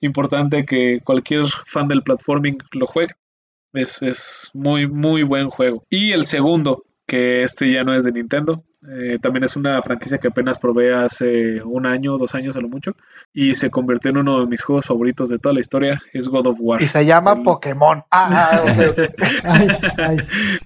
[0.00, 3.14] importante que cualquier fan del platforming lo juegue.
[3.72, 5.84] Es, es muy, muy buen juego.
[5.90, 8.64] Y el segundo, que este ya no es de Nintendo.
[8.88, 12.68] Eh, también es una franquicia que apenas probé hace un año, dos años a lo
[12.68, 12.94] mucho,
[13.32, 16.46] y se convirtió en uno de mis juegos favoritos de toda la historia, es God
[16.46, 16.80] of War.
[16.80, 18.04] Y se llama Pokémon.
[18.10, 18.62] Ah,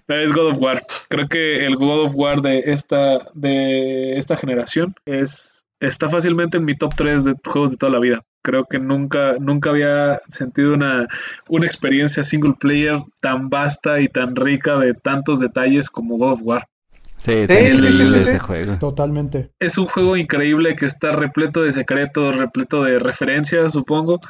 [0.08, 0.82] Es God of War.
[1.08, 6.64] Creo que el God of War de esta, de esta generación es, está fácilmente en
[6.64, 8.22] mi top 3 de juegos de toda la vida.
[8.42, 11.06] Creo que nunca, nunca había sentido una,
[11.48, 16.40] una experiencia single player tan vasta y tan rica de tantos detalles como God of
[16.42, 16.68] War.
[17.18, 18.76] Sí, está increíble ese juego.
[18.78, 19.50] Totalmente.
[19.58, 24.20] Es un juego increíble que está repleto de secretos, repleto de referencias, supongo.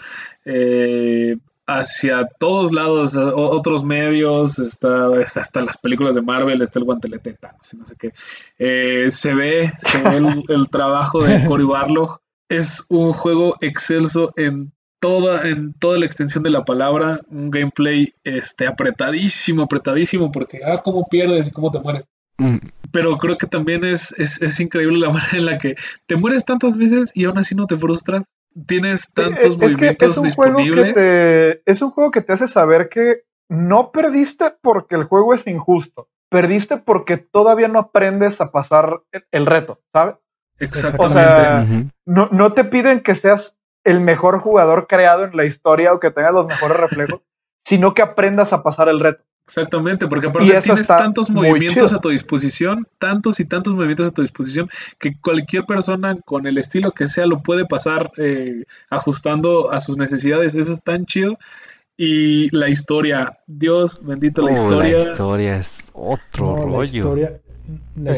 [0.45, 1.37] Eh,
[1.69, 7.39] hacia todos lados, otros medios, está, hasta las películas de Marvel, está el guantelete
[7.79, 8.13] no sé qué.
[8.59, 10.17] Eh, se ve, se ve
[10.49, 16.45] el, trabajo de Cory Barlog es un juego excelso en toda, en toda la extensión
[16.45, 21.79] de la palabra, un gameplay este, apretadísimo, apretadísimo, porque ah, cómo pierdes y cómo te
[21.81, 22.07] mueres.
[22.37, 22.57] Mm.
[22.93, 25.77] Pero creo que también es, es, increíble la manera en la que
[26.07, 28.27] te mueres tantas veces y aún así no te frustras.
[28.67, 30.95] Tienes tantos movimientos es disponibles.
[31.65, 36.09] es un juego que te hace saber que no perdiste porque el juego es injusto.
[36.29, 40.17] Perdiste porque todavía no aprendes a pasar el reto, ¿sabes?
[40.61, 41.05] Exactamente.
[41.05, 41.67] O sea,
[42.07, 46.11] no, no te piden que seas el mejor jugador creado en la historia o que
[46.11, 47.21] tengas los mejores reflejos,
[47.65, 49.25] sino que aprendas a pasar el reto.
[49.47, 54.23] Exactamente, porque aparte tienes tantos movimientos a tu disposición, tantos y tantos movimientos a tu
[54.23, 59.81] disposición, que cualquier persona con el estilo que sea lo puede pasar eh, ajustando a
[59.81, 60.55] sus necesidades.
[60.55, 61.37] Eso es tan chido.
[61.97, 64.97] Y la historia, Dios bendito, la oh, historia.
[64.97, 67.17] La historia es otro rollo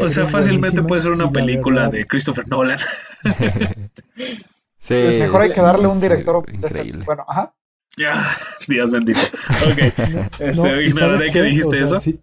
[0.00, 2.78] o sea, fácilmente puede ser una película de Christopher Nolan.
[4.78, 7.04] sí, pues mejor hay que darle un director increíble.
[7.04, 7.54] Bueno, ajá.
[7.98, 8.14] Ya,
[8.68, 9.20] Dios bendito.
[9.70, 11.42] Ok, este, No, ¿y ignoraré que qué?
[11.42, 12.00] dijiste O sea, eso.
[12.00, 12.20] sí,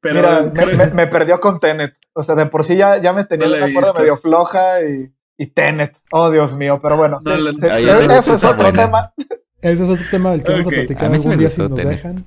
[0.00, 1.94] Pero Mira, me, creo- me- me perdió con Tenet.
[2.14, 4.82] O sea, de por sí ya, ya me tenía No la una cuerda medio floja
[4.82, 5.96] y, y Tenet.
[6.10, 7.20] Oh, Dios mío, pero bueno.
[7.22, 8.84] No, eso es otro buena.
[8.86, 9.12] tema.
[9.60, 11.48] ese es otro tema del que vamos a platicar a mí sí algún me día
[11.48, 11.96] gustó si nos Tenet.
[11.96, 12.26] dejan.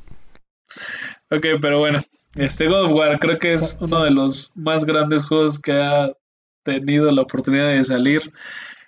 [1.32, 2.02] Ok, pero bueno,
[2.36, 6.12] este God of War creo que es uno de los más grandes juegos que ha
[6.64, 8.32] tenido la oportunidad de salir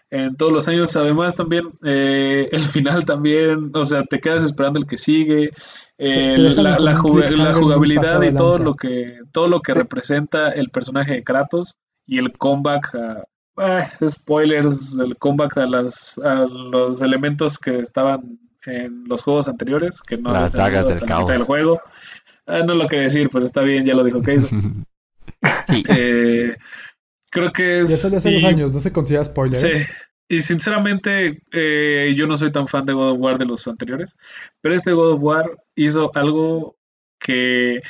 [0.09, 0.95] en todos los años.
[0.95, 5.51] Además, también eh, el final también, o sea, te quedas esperando el que sigue.
[5.97, 11.23] eh, la, ju- jugabilidad y todo lo que todo lo que representa el personaje de
[11.23, 13.23] Kratos y el comeback a,
[13.57, 20.01] ah, spoilers el comeback a las a los elementos que estaban en los juegos anteriores
[20.01, 21.27] que no Las dagas caos.
[21.27, 21.81] del juego
[22.47, 24.47] Ah, no lo quería decir pero está bien ya lo dijo Keizo
[25.67, 26.55] sí, Eh,
[27.29, 29.53] creo que es Ya salió hace y- dos años, no se considera spoiler.
[29.59, 29.87] Sí, ¿eh?
[30.29, 34.17] y sinceramente eh, yo no soy tan fan de God of War de los anteriores,
[34.61, 36.75] pero este God of War hizo algo
[37.19, 37.81] que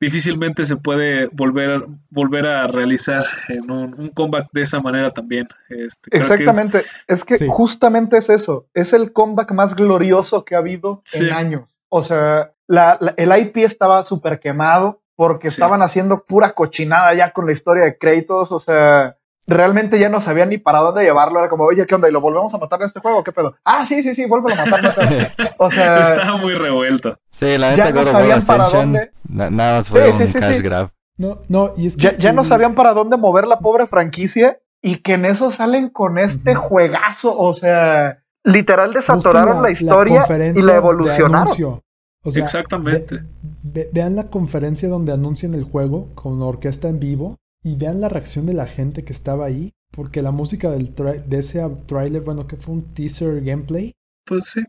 [0.00, 5.46] difícilmente se puede volver, volver a realizar en un, un comeback de esa manera también.
[5.68, 6.84] Este, creo que es- Exactamente.
[7.06, 7.46] Es, que Sí.
[7.48, 8.66] justamente es eso.
[8.72, 11.26] Es el comeback más glorioso que ha habido Sí.
[11.26, 11.68] en años.
[11.90, 15.54] O sea, la- la- el IP estaba súper quemado porque Sí.
[15.56, 18.52] estaban haciendo pura cochinada ya con la historia de Kratos.
[18.52, 19.16] O sea,
[19.46, 21.40] realmente ya no sabían ni para dónde llevarlo.
[21.40, 22.08] Era como, oye, ¿qué onda?
[22.08, 23.24] ¿Y lo volvemos a matar en este juego?
[23.24, 23.56] ¿Qué pedo?
[23.64, 24.82] Ah, sí, sí, sí, vuélvelo a matar.
[24.82, 25.04] matar".
[25.58, 27.18] O sea, estaba muy revuelto.
[27.30, 29.10] sí, la Ya neta no God of War sabían para dónde.
[29.28, 30.62] na- nada más fue Sí, un sí, sí, cash sí.
[30.62, 30.90] grab.
[31.18, 34.58] No, no, y es que ya, ya no sabían para dónde mover la pobre franquicia
[34.80, 37.36] y que en eso salen con este juegazo.
[37.36, 41.82] O sea, literal desatoraron la, historia y la de evolucionaron.
[42.22, 42.28] Anuncio.
[42.28, 43.14] O sea, Exactamente.
[43.16, 43.22] ve-
[43.62, 48.08] ve- vean la conferencia donde anuncian el juego con orquesta en vivo y vean la
[48.08, 52.46] reacción de la gente que estaba ahí, porque la música del de ese trailer, bueno,
[52.46, 53.92] que fue un teaser gameplay,
[54.26, 54.62] Pues sí.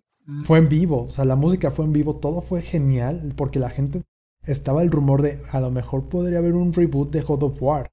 [0.45, 3.70] fue en vivo, o sea, la música fue en vivo, todo fue genial, porque la
[3.70, 4.02] gente
[4.45, 7.89] estaba el rumor de a lo mejor podría haber un reboot de God of War.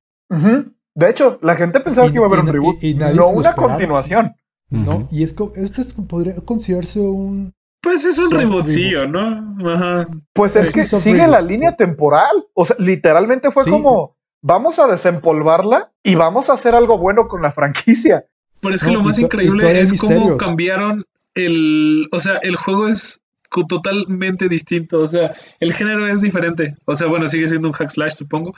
[0.95, 2.95] De hecho, la gente pensaba Y- que iba a haber y un reboot, y- y
[2.95, 4.33] nadie no una continuación.
[4.71, 5.07] ¿no?
[5.11, 9.57] Y es este es- podría considerarse un Pues es un Soft rebootcillo, ¿no?
[9.71, 10.09] Ajá.
[10.33, 12.47] Pues Sí, es que sigue la línea temporal.
[12.55, 13.71] O sea, literalmente fue Sí.
[13.71, 18.27] como, vamos a desempolvarla y vamos a hacer algo bueno con la franquicia.
[18.61, 21.05] Pero es que No, lo más increíble es cómo cambiaron
[21.35, 22.09] el...
[22.11, 23.23] O sea, el juego es
[23.69, 25.01] totalmente distinto.
[25.01, 26.77] O sea, el género es diferente.
[26.85, 28.55] O sea, bueno, sigue siendo un hack slash, supongo.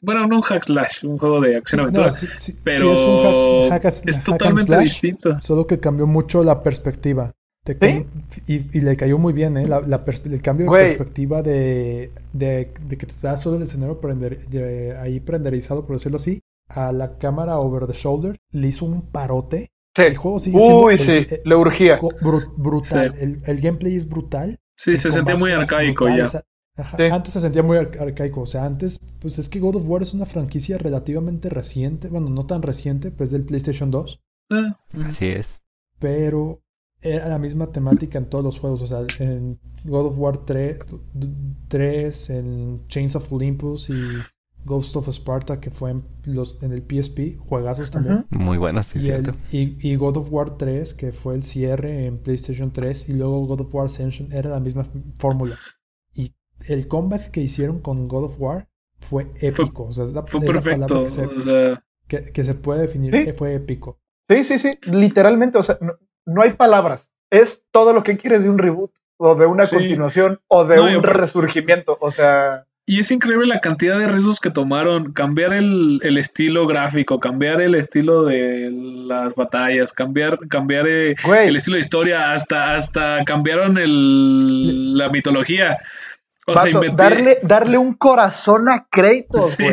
[0.00, 2.10] Bueno, no un hack slash, un juego de acción aventura.
[2.12, 5.38] sí- sí- sí pero es un hack- hack as- es hack and totalmente slash, distinto.
[5.42, 7.32] Solo que cambió mucho la perspectiva.
[8.46, 9.66] Y, y le cayó muy bien, ¿eh?
[9.68, 13.62] La, la pers- el cambio de perspectiva de, de, de que te estás solo el
[13.62, 18.68] escenario prender- de- ahí renderizado, por decirlo así, a la cámara over the shoulder, le
[18.68, 19.70] hizo un parote.
[19.96, 20.02] Sí.
[20.02, 22.00] El juego sigue siendo Uy, el- sí, el- le urgía.
[22.00, 23.12] bru- brutal.
[23.14, 23.18] Sí.
[23.24, 24.58] El, el gameplay es brutal.
[24.76, 26.26] Sí, el se sentía muy arcaico brutal, ya.
[26.26, 26.42] o sea,
[26.76, 27.02] ajá, Sí.
[27.04, 28.42] Antes se sentía muy ar- arcaico.
[28.42, 32.08] O sea, antes, pues es que God of War es una franquicia relativamente reciente.
[32.08, 34.20] Bueno, no tan reciente, pues del PlayStation 2.
[34.50, 35.62] Ah, Así es.
[35.98, 36.60] pero
[37.00, 38.82] era la misma temática en todos los juegos.
[38.82, 40.78] O sea, en God of War 3,
[41.68, 44.02] 3 en Chains of Olympus y
[44.64, 48.26] Ghost of Sparta, que fue en, los, en el PSP, juegazos también.
[48.30, 49.32] Muy bueno, sí, y, el- cierto.
[49.52, 53.46] y, y God of War 3, que fue el cierre en PlayStation 3, y luego
[53.46, 54.86] God of War Ascension, era la misma
[55.18, 55.56] fórmula.
[56.14, 56.34] Y
[56.66, 58.68] el comeback que hicieron con God of War
[59.00, 59.84] fue épico.
[59.84, 60.86] o sea, es la, Fue es la perfecto.
[60.86, 63.24] palabra que se, O sea, que- que se puede definir, Sí.
[63.24, 63.98] que fue épico.
[64.28, 65.94] Sí, sí, sí, literalmente, o sea, no,
[66.28, 67.08] no hay palabras.
[67.30, 69.76] Es todo lo que quieres de un reboot o de una Sí.
[69.76, 71.98] continuación o de No, un resurgimiento.
[72.00, 75.12] O sea, Y es increíble la cantidad de riesgos que tomaron.
[75.12, 81.14] Cambiar el, el estilo gráfico, cambiar el estilo de las batallas, cambiar, cambiar eh,
[81.44, 85.76] el estilo de historia, hasta, hasta cambiaron el, la mitología.
[86.46, 89.66] O sea, inventé- darle, darle un corazón a Kratos, Sí.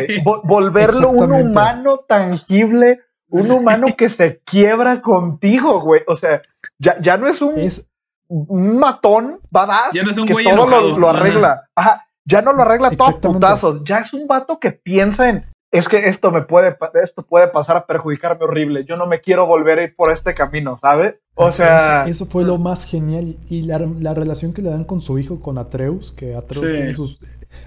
[0.43, 2.99] volverlo un humano tangible,
[3.35, 6.01] un humano que se quiebra contigo, güey.
[6.07, 6.41] O sea,
[6.79, 7.85] ya, ya no es un, Es,
[8.27, 11.69] un matón badass Ya no es un que güey todo lo, lo arregla.
[11.75, 12.07] Ajá.
[12.25, 13.83] Ya no lo arregla todo putazos.
[13.83, 17.75] Ya es un vato que piensa en es que esto me puede esto puede pasar
[17.75, 18.85] a perjudicarme horrible.
[18.85, 21.21] Yo no me quiero volver a ir por este camino, ¿sabes?
[21.33, 23.35] O sea, eso, eso fue lo más genial.
[23.49, 26.71] Y la, la relación que le dan con su hijo, con Atreus, que Atreus Sí.
[26.71, 27.19] tiene sus.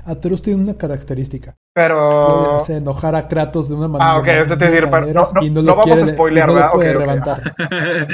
[0.04, 1.56] Atreus tiene una característica.
[1.74, 4.10] Pero hacer enojar a Kratos de una manera.
[4.12, 7.42] Ah, ok, eso te decir, pero no- no- y no lo vamos a spoilear, ¿verdad?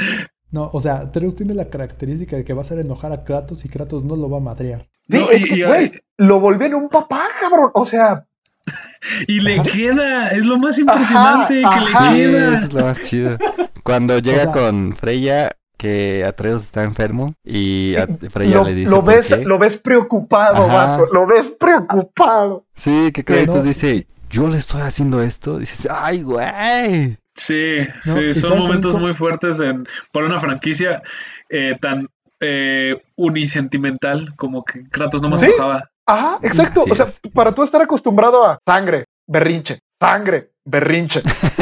[0.51, 3.65] No, o sea, Atreus tiene la característica de que va a hacer enojar a Kratos
[3.65, 4.87] y Kratos no lo va a madrear.
[5.09, 7.71] sí, No, es y- que, güey, lo volvió un papá, cabrón.
[7.73, 8.25] O sea,
[9.27, 9.63] Y le Ajá.
[9.63, 12.11] queda, es lo más impresionante Ajá, que ajá.
[12.11, 12.55] le Sí, queda.
[12.55, 13.37] eso es lo más chido.
[13.83, 17.95] Cuando llega sea- con Freya, que Atreus está enfermo y
[18.29, 19.37] Freya lo, le dice lo ¿por ves, qué?
[19.45, 21.07] lo ves preocupado.
[21.11, 22.65] Lo ves preocupado.
[22.73, 25.59] Sí, que Kratos no- dice, yo le estoy haciendo esto.
[25.59, 27.17] Dices, ay, güey.
[27.35, 31.01] Sí, No, sí, ¿y son momentos muy fuertes en, para una franquicia
[31.49, 32.07] eh, tan
[32.39, 35.47] eh, unisentimental como que Kratos no más ¿Sí?
[35.47, 35.89] enojaba.
[36.05, 36.81] Ajá, exacto.
[36.81, 37.19] Así o sea, es.
[37.33, 41.21] para tú estar acostumbrado a sangre, berrinche, sangre, berrinche,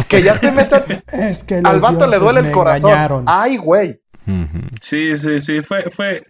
[0.10, 2.90] que ya te metan Es que al vato le duele el corazón.
[2.90, 3.24] engañaron.
[3.28, 4.00] Ay, güey.
[4.82, 6.26] Sí, sí, sí, fue, fue,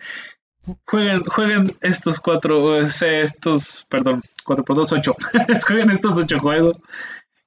[0.85, 5.15] jueguen, jueguen estos cuatro, estos, perdón, cuatro por dos, ocho,
[5.67, 6.81] jueguen estos ocho juegos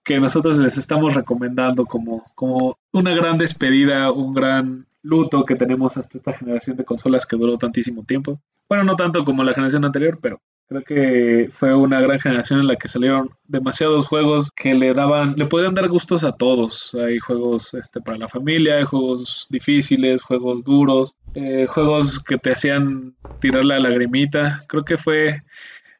[0.06, 5.96] que nosotros les estamos recomendando como, como una gran despedida, un gran luto que tenemos
[5.96, 8.40] hasta esta generación de consolas que duró tantísimo tiempo.
[8.68, 12.66] Bueno, no tanto como la generación anterior, pero creo que fue una gran generación en
[12.66, 16.94] la que salieron demasiados juegos que le daban, le podían dar gustos a todos.
[16.94, 22.52] Hay juegos este, para la familia, hay juegos difíciles, juegos duros, eh, juegos que te
[22.52, 24.60] hacían tirar la lagrimita.
[24.68, 25.42] Creo que fue,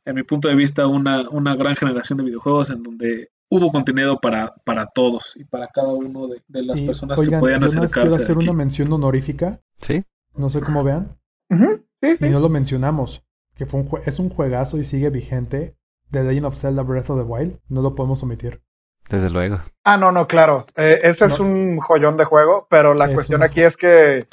[0.05, 4.19] en mi punto de vista, una, una gran generación de videojuegos en donde hubo contenido
[4.21, 7.61] para, para todos y para cada uno de, de las Y, personas oigan, que podían
[7.61, 8.45] quiero acercarse hacer aquí.
[8.49, 9.61] una mención honorífica.
[9.79, 10.03] ¿Sí?
[10.35, 11.17] No sé cómo vean.
[11.51, 12.27] Ujú, Sí, sí.
[12.27, 13.23] Y no lo mencionamos.
[13.57, 15.75] Que fue un jue- es un juegazo y sigue vigente.
[16.11, 17.59] The Legend of Zelda Breath of the Wild.
[17.69, 18.61] No lo podemos omitir.
[19.09, 19.61] Desde luego.
[19.85, 20.67] Ah, no, no, claro.
[20.77, 24.25] Eh, este es un joyón de juego, pero la Es cuestión un- aquí es que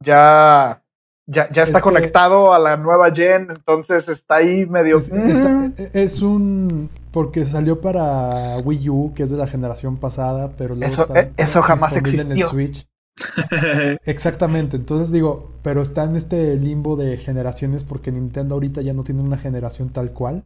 [0.00, 0.82] ya,
[1.26, 4.98] ya, ya está Es que- conectado a la nueva gen, entonces está ahí medio.
[4.98, 5.28] Es, Mm.
[5.30, 6.90] está- es un...
[7.12, 11.20] Porque salió para Wii U, que es de la generación pasada, pero luego Eso- está
[11.20, 12.50] eh, eso jamás disponible en el existió.
[12.50, 12.86] Switch.
[14.04, 19.04] Exactamente, entonces digo, pero está en este limbo de generaciones porque Nintendo ahorita ya no
[19.04, 20.44] tiene una generación tal cual.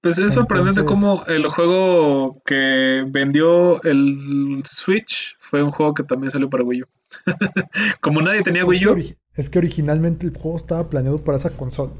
[0.00, 6.30] Pues es sorprendente cómo el juego que vendió el Switch fue un juego que también
[6.30, 6.86] salió para Wii U.
[8.00, 8.96] Como nadie tenía Es Wii U,
[9.34, 11.92] es que originalmente el juego estaba planeado para esa consola,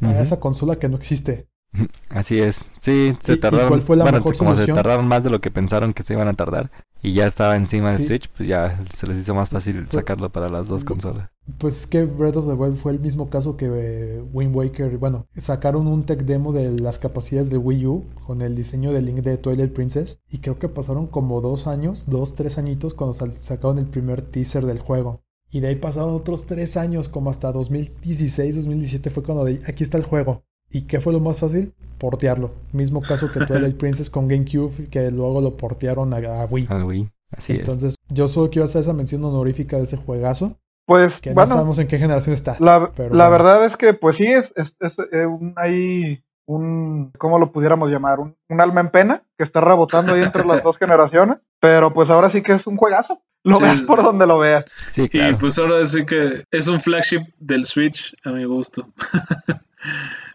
[0.00, 1.46] para esa consola que no existe.
[2.10, 2.70] Así es.
[2.80, 3.68] Sí, se ¿Y- y tardaron.
[3.68, 6.12] cuál fue la bueno, mejor como se tardaron más de lo que pensaron que se
[6.14, 6.70] iban a tardar
[7.02, 8.08] y ya estaba encima del Sí.
[8.08, 11.30] Switch, pues ya se les hizo más fácil sacarlo para las dos consolas.
[11.58, 14.98] Pues es que Breath of the Wild fue el mismo caso que eh, Wind Waker.
[14.98, 19.06] Bueno, sacaron un tech demo de las capacidades de Wii U con el diseño del
[19.06, 20.18] Link de Twilight Princess.
[20.30, 24.66] Y creo que pasaron como dos años, dos, tres añitos cuando sacaron el primer teaser
[24.66, 25.22] del juego.
[25.50, 29.82] Y de ahí pasaron otros tres años, como hasta 2016, 2017 fue cuando de, aquí
[29.82, 30.44] está el juego.
[30.72, 31.72] ¿Y qué fue lo más fácil?
[31.98, 32.50] Portearlo.
[32.72, 36.66] Mismo caso que Twilight Princess con GameCube, que luego lo portearon a, a Wii.
[36.70, 37.08] Al Wii.
[37.36, 37.60] Así es.
[37.60, 40.56] Entonces, yo solo quiero hacer esa mención honorífica de ese juegazo.
[40.86, 42.56] Pues Que no bueno, sabemos en qué generación está.
[42.58, 43.44] la, pero la bueno.
[43.44, 47.88] verdad es que, pues sí, es, es, es, eh, un, hay un, ¿cómo lo pudiéramos
[47.90, 48.18] llamar?
[48.18, 51.38] Un, un alma en pena que está rebotando ahí entre las dos generaciones.
[51.60, 53.22] Pero pues ahora sí que es un juegazo.
[53.44, 54.04] Lo Sí, veas sí, por sí.
[54.04, 54.64] donde lo veas.
[54.90, 55.38] Sí, y claro.
[55.38, 58.88] pues ahora sí que es un flagship del Switch a mi gusto.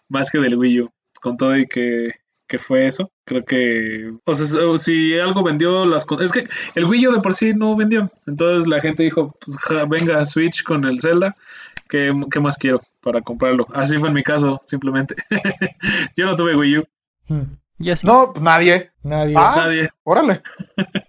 [0.10, 0.90] Más que del Wii U.
[1.22, 2.12] Con todo y que,
[2.48, 4.12] que fue eso, creo que...
[4.26, 4.46] O sea,
[4.78, 6.06] si algo vendió las...
[6.06, 6.46] con- Es que
[6.76, 8.12] el Wii U de por sí no vendió.
[8.28, 11.36] Entonces la gente dijo, pues ja, venga Switch con el Zelda.
[11.90, 13.66] ¿Qué, qué más quiero para comprarlo?
[13.74, 15.16] Así fue en mi caso, simplemente.
[16.16, 16.84] Yo no tuve Wii U.
[17.30, 17.44] Hmm.
[18.04, 18.92] No, pues nadie.
[19.04, 19.36] Nadie.
[19.38, 19.54] Ah.
[19.56, 19.90] Nadie.
[20.04, 20.42] Órale.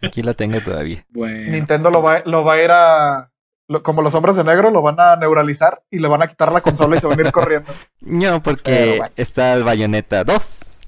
[0.03, 1.05] Aquí la tengo todavía.
[1.09, 1.51] Bueno.
[1.53, 3.31] Nintendo lo va, lo va a ir a.
[3.69, 6.53] lo- como los hombres de negro, lo van a neuralizar y le van a quitar
[6.53, 7.71] la consola y se van a ir corriendo.
[8.01, 9.13] No, porque bueno.
[9.17, 10.81] está el Bayonetta 2,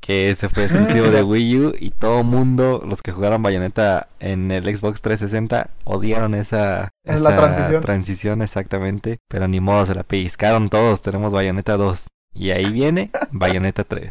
[0.00, 4.50] que ese fue exclusivo de Wii U y todo mundo, los que jugaron Bayonetta en
[4.50, 7.82] el Xbox 360, odiaron esa, Es la transición.
[7.82, 13.10] transición exactamente, pero ni modo, se la pellizcaron todos, tenemos Bayonetta 2 y ahí viene
[13.30, 14.10] Bayonetta 3.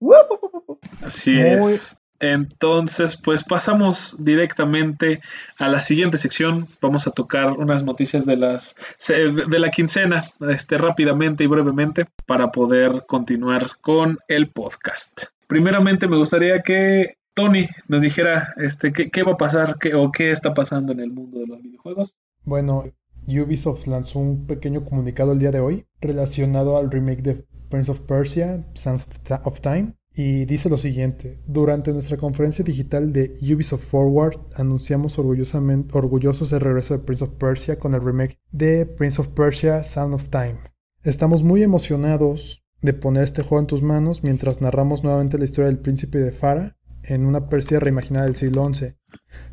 [1.04, 1.98] Así Muy- es.
[2.20, 5.20] Entonces, pues pasamos directamente
[5.58, 6.66] a la siguiente sección.
[6.80, 8.76] Vamos a tocar unas noticias de las
[9.08, 15.24] de la quincena, este rápidamente y brevemente para poder continuar con el podcast.
[15.46, 20.10] Primeramente, me gustaría que Tony nos dijera este qué, qué va a pasar qué, o
[20.12, 22.16] qué está pasando en el mundo de los videojuegos.
[22.44, 22.84] Bueno,
[23.26, 28.00] Ubisoft lanzó un pequeño comunicado el día de hoy relacionado al remake de Prince of
[28.02, 29.06] Persia, Sands
[29.44, 31.38] of Time, y dice lo siguiente.
[31.46, 37.30] Durante nuestra conferencia digital de Ubisoft Forward, anunciamos orgullosamente, orgullosos el regreso de Prince of
[37.32, 40.58] Persia con el remake de Prince of Persia, Sound of Time.
[41.02, 45.66] Estamos muy emocionados de poner este juego en tus manos mientras narramos nuevamente la historia
[45.66, 48.94] del príncipe de Farah en una Persia reimaginada del siglo XI.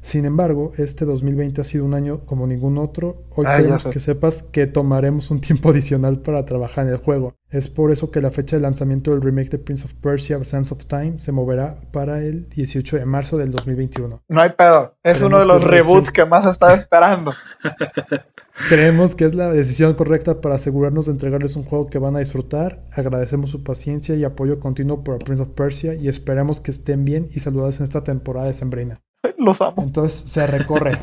[0.02, 3.24] Sin embargo, este 2020 ha sido un año como ningún otro.
[3.36, 7.36] Hoy Ah, queremos que sepas que tomaremos un tiempo adicional para trabajar en el juego.
[7.50, 10.72] Es por eso que la fecha de lanzamiento del remake de Prince of Persia Sands
[10.72, 14.22] of Time se moverá para el 18 de marzo del 2021.
[14.28, 14.96] No hay pedo.
[15.04, 17.34] Es uno de los que reboots que más estaba esperando.
[18.70, 22.20] Creemos que es la decisión correcta para asegurarnos de entregarles un juego que van a
[22.20, 22.84] disfrutar.
[22.92, 27.30] Agradecemos su paciencia y apoyo continuo por Prince of Persia y esperamos que estén bien
[27.34, 29.02] y saludados en esta temporada de Sembrina.
[29.38, 29.84] Los amo.
[29.84, 31.00] Entonces se recorre.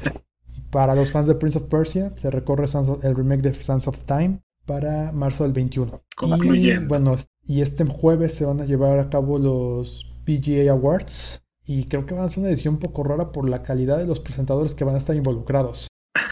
[0.71, 2.67] Para los fans de Prince of Persia, se recorre
[3.03, 6.03] el remake de Sands of Time para marzo del 21.
[6.13, 6.89] Y Concluyendo.
[6.89, 7.17] bueno,
[7.47, 11.43] y este jueves se van a llevar a cabo los PGA Awards.
[11.65, 14.07] Y creo que van a ser una edición un poco rara por la calidad de
[14.07, 15.89] los presentadores que van a estar involucrados.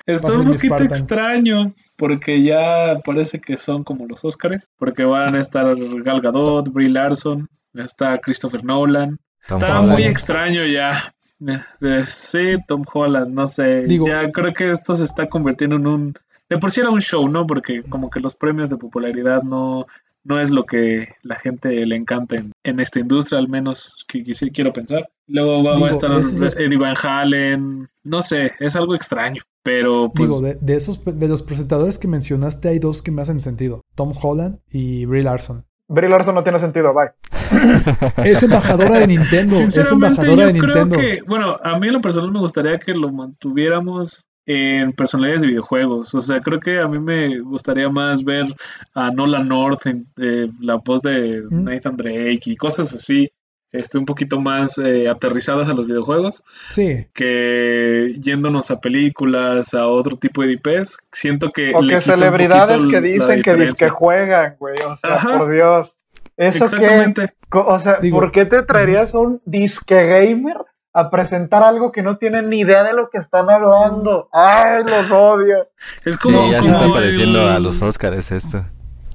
[0.06, 0.86] Está un poquito Spartan.
[0.86, 6.72] extraño porque ya parece que son como los Oscars, porque van a estar Gal Gadot,
[6.72, 9.18] Brie Larson, está Christopher Nolan.
[9.40, 11.12] Está muy extraño ya.
[12.06, 13.82] Sí, Tom Holland, no sé.
[13.84, 16.14] Digo- ya creo que esto se está convirtiendo en un...
[16.48, 17.46] De por sí era un show, ¿no?
[17.46, 19.86] Porque como que los premios de popularidad no,
[20.22, 24.22] no es lo que la gente le encanta en, en esta industria, al menos que,
[24.22, 25.08] que sí quiero pensar.
[25.26, 29.42] Luego va, Digo, a estar es- Eddie Van Halen, no sé, es algo extraño.
[29.64, 33.22] Pero pues Digo, de, de esos de los presentadores que mencionaste hay dos que me
[33.22, 33.82] hacen sentido.
[33.96, 35.64] Tom Holland y Brie Larson.
[35.88, 37.08] Brie Larson no tiene sentido, bye.
[38.24, 39.52] Es embajadora de Nintendo.
[39.54, 40.98] Es Sinceramente, embajadora yo de creo Nintendo.
[40.98, 45.48] que, bueno, a mí en lo personal me gustaría que lo mantuviéramos en personalidades de
[45.48, 46.14] videojuegos.
[46.14, 48.46] O sea, creo que a mí me gustaría más ver
[48.94, 51.64] a Nolan North en eh, la voz de Mm.
[51.64, 53.28] Nathan Drake y cosas así,
[53.72, 57.06] este, un poquito más eh, aterrizadas a los videojuegos, Sí.
[57.12, 60.98] que yéndonos a películas, a otro tipo de IPs.
[61.10, 64.76] Siento que O le que celebridades que dicen que disque juegan, güey.
[64.80, 65.38] O sea, Ajá.
[65.38, 65.95] por Dios.
[66.36, 67.34] Eso que, Exactamente.
[67.50, 70.56] o sea, Digo- ¿por qué te traerías a un disque gamer
[70.92, 74.28] a presentar algo que no tienen ni idea de lo que están hablando?
[74.32, 75.68] Ay, los odio.
[76.04, 78.64] Es Sí, como, ya se está pareciendo el- a los Oscars esto.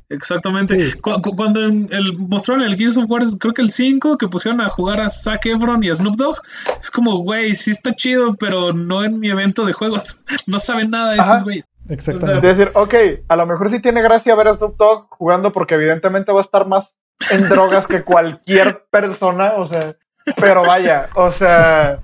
[0.10, 0.78] Exactamente.
[0.80, 0.98] Sí.
[1.00, 4.60] Cu- cu- Cuando el, mostraron el Gears of War, creo que el 5, que pusieron
[4.60, 6.38] a jugar a Zac Efron y a Snoop Dogg,
[6.80, 10.22] es como, güey, sí está chido, pero no en mi evento de juegos.
[10.48, 11.32] No saben nada de Ajá.
[11.36, 11.66] esos güeyes.
[11.88, 12.42] Exactamente.
[12.42, 12.94] De decir, ok,
[13.28, 16.44] a lo mejor sí tiene gracia ver a Snoop Dogg jugando porque evidentemente va a
[16.44, 16.94] estar más
[17.30, 19.96] en drogas que cualquier persona, o sea,
[20.38, 22.00] pero vaya, o sea,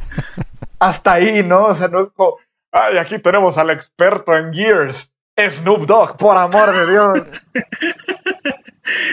[0.80, 1.65] hasta ahí, ¿no?
[1.65, 2.36] O sea, no es como,
[2.72, 7.20] ay, aquí tenemos al experto en Gears, Snoop Dogg, por amor de Dios.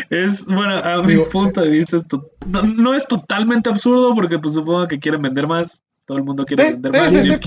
[0.09, 4.39] Es, bueno, a mi punto de vista, es to- no, no es totalmente absurdo, porque
[4.39, 5.83] pues supongo que quieren vender más.
[6.07, 7.15] Todo el mundo quiere vender más.
[7.15, 7.39] Jeff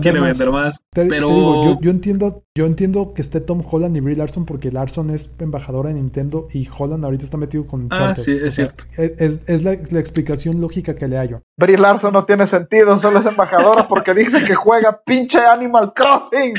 [0.00, 0.82] quiere vender más.
[0.92, 4.16] Te, te pero digo, yo, yo entiendo, yo entiendo que esté Tom Holland y Brie
[4.16, 8.32] Larson porque Larson es embajadora de Nintendo y Holland ahorita está metido con Ah, sí,
[8.32, 8.84] es O sea, cierto.
[8.96, 11.40] Es, es la, la explicación lógica que le hallo.
[11.56, 16.54] Brie Larson no tiene sentido, solo es embajadora porque dice que juega pinche Animal Crossing.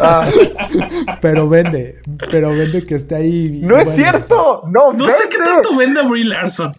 [0.00, 0.30] Ah,
[1.20, 2.00] Pero vende,
[2.30, 3.60] pero vende que esté ahí.
[3.62, 6.72] no es cierto, no, no sé qué tanto vende a Brie Larson.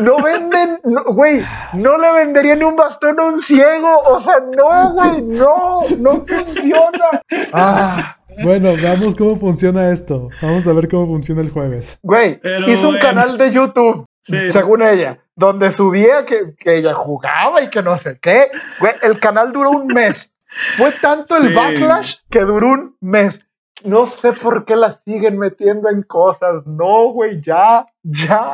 [0.00, 1.42] No venden, no, güey,
[1.74, 3.98] no le vendería ni un bastón a un ciego.
[4.06, 7.22] O sea, no, güey, no, no funciona.
[7.52, 10.28] Ah, Bueno, veamos cómo funciona esto.
[10.42, 11.98] Vamos a ver cómo funciona el jueves.
[12.02, 13.06] güey, hizo un bueno.
[13.08, 14.50] canal de YouTube, Sí.
[14.50, 18.48] según ella, donde subía que, que ella jugaba y que no sé qué.
[18.80, 20.32] Güey, el canal duró un mes.
[20.76, 21.46] Fue tanto Sí.
[21.46, 23.40] el backlash que duró un mes.
[23.84, 26.66] No sé por qué la siguen metiendo en cosas.
[26.66, 28.52] No, güey, ya, ya.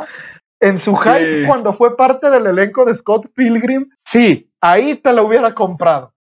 [0.62, 1.10] En su Sí.
[1.10, 6.14] hype, cuando fue parte del elenco de Scott Pilgrim, sí, ahí te la hubiera comprado.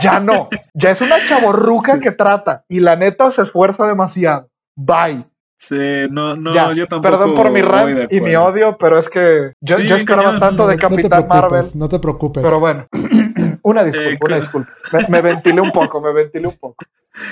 [0.00, 0.48] Ya no.
[0.74, 2.00] Ya es una chaborruca Sí.
[2.00, 4.48] que trata y la neta se esfuerza demasiado.
[4.76, 5.24] Bye.
[5.58, 6.72] Sí, no, no, ya.
[6.72, 7.10] yo tampoco.
[7.18, 10.40] Perdón por mi rant y mi odio, pero es que yo, Sí, yo esperaba cañón.
[10.40, 11.66] tanto de No Capitán preocupes, Marvel.
[11.74, 12.42] No te preocupes.
[12.42, 12.86] Pero bueno,
[13.62, 14.72] una disculpa, Eh, una creo- disculpa.
[14.92, 16.84] Me, me ventilé un poco, me ventilé un poco.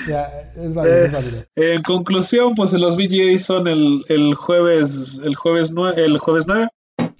[0.07, 0.25] Ya,
[0.55, 1.05] es válido, es válido.
[1.05, 6.45] Es- en conclusión, pues los VGA son el, el jueves, el jueves 9, el jueves
[6.47, 6.67] 9,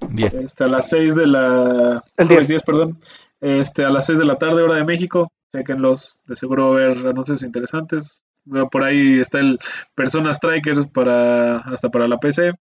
[0.10, 0.34] 10.
[0.36, 2.62] este, a las 6 de la El jueves 10.
[2.62, 2.98] 10, perdón.
[3.42, 5.32] Este, a las 6 de la tarde, hora de México.
[5.52, 8.24] Chequenlos, de seguro va a haber anuncios interesantes.
[8.72, 9.60] Por ahí está el
[9.96, 12.54] Persona Strikers para hasta para la PC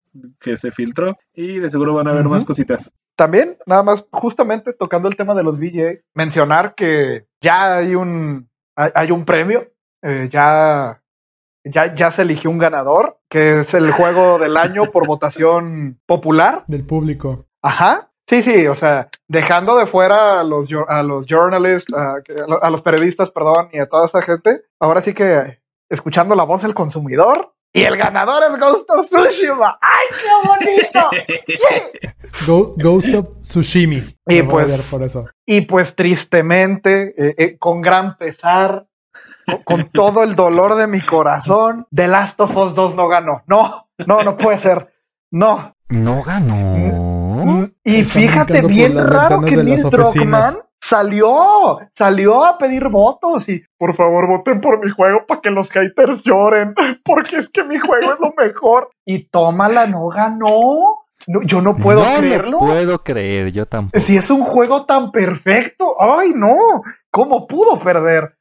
[0.40, 2.92] que se filtró y de seguro van a haber más cositas.
[3.16, 8.48] También, nada más, justamente tocando el tema de los VJ, mencionar que ya hay un,
[8.76, 9.72] hay, hay un premio,
[10.02, 11.02] eh, ya,
[11.64, 16.64] ya, ya se eligió un ganador, que es el juego del año por votación popular.
[16.68, 17.46] Del público.
[17.60, 18.10] Ajá.
[18.28, 22.16] Sí, sí, o sea, dejando de fuera a los, a los journalists, a,
[22.60, 25.58] a los periodistas, perdón, y a toda esa gente, ahora sí que
[25.88, 29.78] escuchando la voz del consumidor, Y el ganador es Ghost of Tsushima.
[29.80, 31.10] ¡Ay, qué bonito!
[32.76, 34.16] Ghost of Tsushimi.
[34.26, 35.26] Y pues- odiar por eso.
[35.46, 38.86] Y pues tristemente, eh, eh, con gran pesar,
[39.46, 43.42] con, con todo el dolor de mi corazón, The Last of Us 2 no ganó.
[43.46, 44.92] No, no, no puede ser.
[45.30, 45.74] No.
[45.88, 47.70] No ganó.
[47.84, 49.82] Y fíjate, bien raro que Neil.
[49.82, 55.50] Druckmann salió, salió a pedir votos y por favor voten por mi juego para que
[55.50, 56.74] los haters lloren,
[57.04, 58.90] porque es que mi juego es lo mejor.
[59.04, 61.04] Y tómala, no ganó.
[61.26, 62.50] No, yo no puedo no creerlo.
[62.52, 64.00] lo puedo creer, yo tampoco.
[64.00, 66.56] Si es un juego tan perfecto, ay no,
[67.10, 68.36] ¿cómo pudo perder?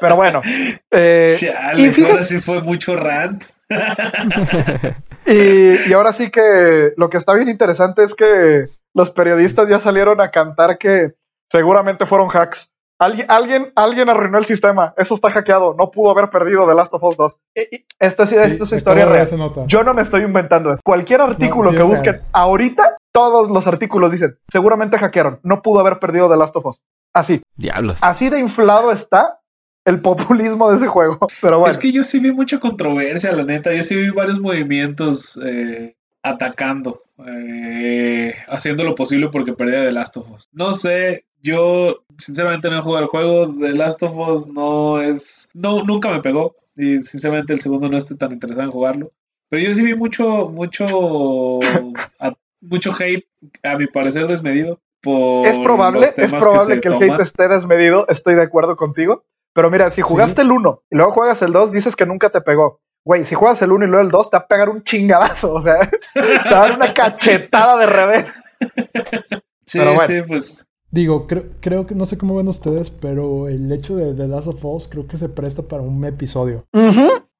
[0.00, 0.40] Pero bueno,
[0.90, 3.44] eh, Chale, y fíjate- ahora sí fue mucho rant.
[5.26, 9.78] y, y ahora sí que lo que está bien interesante es que los periodistas ya
[9.78, 11.12] salieron a cantar que
[11.52, 12.70] seguramente fueron hacks.
[12.98, 14.94] Alguien, alguien, alguien arruinó el sistema.
[14.96, 15.74] Eso está hackeado.
[15.76, 17.36] No pudo haber perdido The Last of Us 2.
[17.56, 18.30] Y- y Esto, es-
[18.68, 19.28] Sí, historia real.
[19.66, 20.80] Yo no me estoy inventando eso.
[20.84, 22.26] Cualquier artículo sí que busquen real.
[22.32, 25.40] ahorita, todos los artículos dicen, seguramente hackearon.
[25.42, 26.80] No pudo haber perdido The Last of Us.
[27.12, 27.42] Así.
[27.56, 27.98] Diablos.
[28.02, 29.40] Así de inflado está
[29.84, 31.18] el populismo de ese juego.
[31.42, 31.70] Pero bueno.
[31.72, 33.74] Es que yo sí vi mucha controversia, la neta.
[33.74, 40.16] Yo sí vi varios movimientos eh, atacando, eh, haciendo lo posible porque perdía The Last
[40.16, 40.48] of Us.
[40.52, 43.52] No sé, yo sinceramente no he jugado el juego.
[43.58, 45.50] The Last of Us no es.
[45.54, 46.56] No, nunca me pegó.
[46.76, 49.12] Y sinceramente el segundo no estoy tan interesado en jugarlo.
[49.48, 51.60] Pero yo sí vi mucho, mucho,
[52.18, 53.26] a- mucho hate,
[53.62, 54.80] a mi parecer desmedido.
[55.02, 57.10] Por es probable, los es probable que, el toman.
[57.12, 59.24] hate esté desmedido, estoy de acuerdo contigo.
[59.52, 62.40] Pero mira, si jugaste el 1 y luego juegas el 2, dices que nunca te
[62.40, 62.80] pegó.
[63.04, 65.52] Güey, si juegas el 1 y luego el 2, te va a pegar un chingadazo.
[65.54, 65.78] O sea,
[66.14, 68.34] te va a dar una cachetada de revés.
[69.66, 70.06] Sí, pero bueno.
[70.06, 74.12] sí, pues Digo, creo, creo que no sé cómo ven ustedes, pero el hecho de
[74.14, 76.66] The Last of Us creo que se presta para un episodio.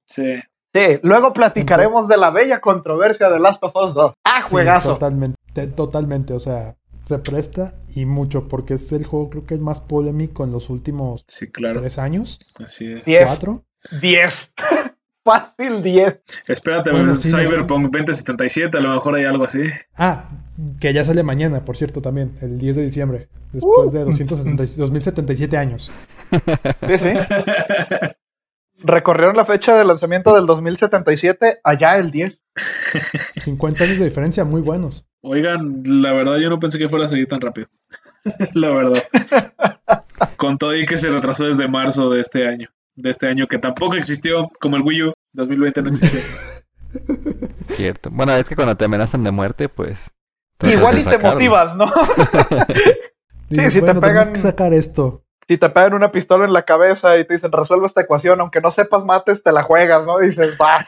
[0.06, 0.36] Sí.
[0.74, 4.14] Sí, luego platicaremos de la bella controversia de Last of Us 2.
[4.24, 4.94] ¡Ah, Sí, juegazo!
[4.94, 9.52] totalmente, te- totalmente, o sea, se presta y mucho porque es el juego creo que
[9.52, 11.80] el más polémico en los últimos Sí, claro.
[11.80, 13.04] tres años, Así es.
[13.04, 13.26] Diez.
[13.26, 13.64] cuatro.
[14.00, 14.54] 10.
[15.24, 16.22] Fácil 10.
[16.48, 19.62] Espérate, Bueno, sí, Cyberpunk 2077, a lo mejor hay algo así.
[19.96, 20.28] Ah,
[20.80, 23.92] que ya sale mañana, por cierto, también, el 10 de diciembre, después Uh.
[23.92, 25.90] de 270 2077 años.
[26.86, 27.12] Sí, sí.
[28.84, 32.42] Recorrieron la fecha de lanzamiento del 2077 allá el 10.
[33.42, 35.06] 50 años de diferencia, muy buenos.
[35.20, 37.68] Oigan, la verdad yo no pensé que fuera a seguir tan rápido.
[38.54, 39.02] la verdad.
[40.36, 42.68] Con todo y que se retrasó desde marzo de este año.
[42.94, 45.12] De este año que tampoco existió, como el Wii U.
[45.32, 46.20] 2020 no existió.
[47.66, 48.10] Cierto.
[48.12, 50.10] Bueno, es que cuando te amenazan de muerte, pues.
[50.62, 51.86] Igual y te motivas, ¿no?
[53.48, 55.24] Dices, si te bueno, pegan- que sacar esto.
[55.48, 58.60] si te pegan una pistola en la cabeza y te dicen resuelve esta ecuación, aunque
[58.60, 60.22] no sepas mates, te la juegas, ¿no?
[60.22, 60.86] Y dices, va,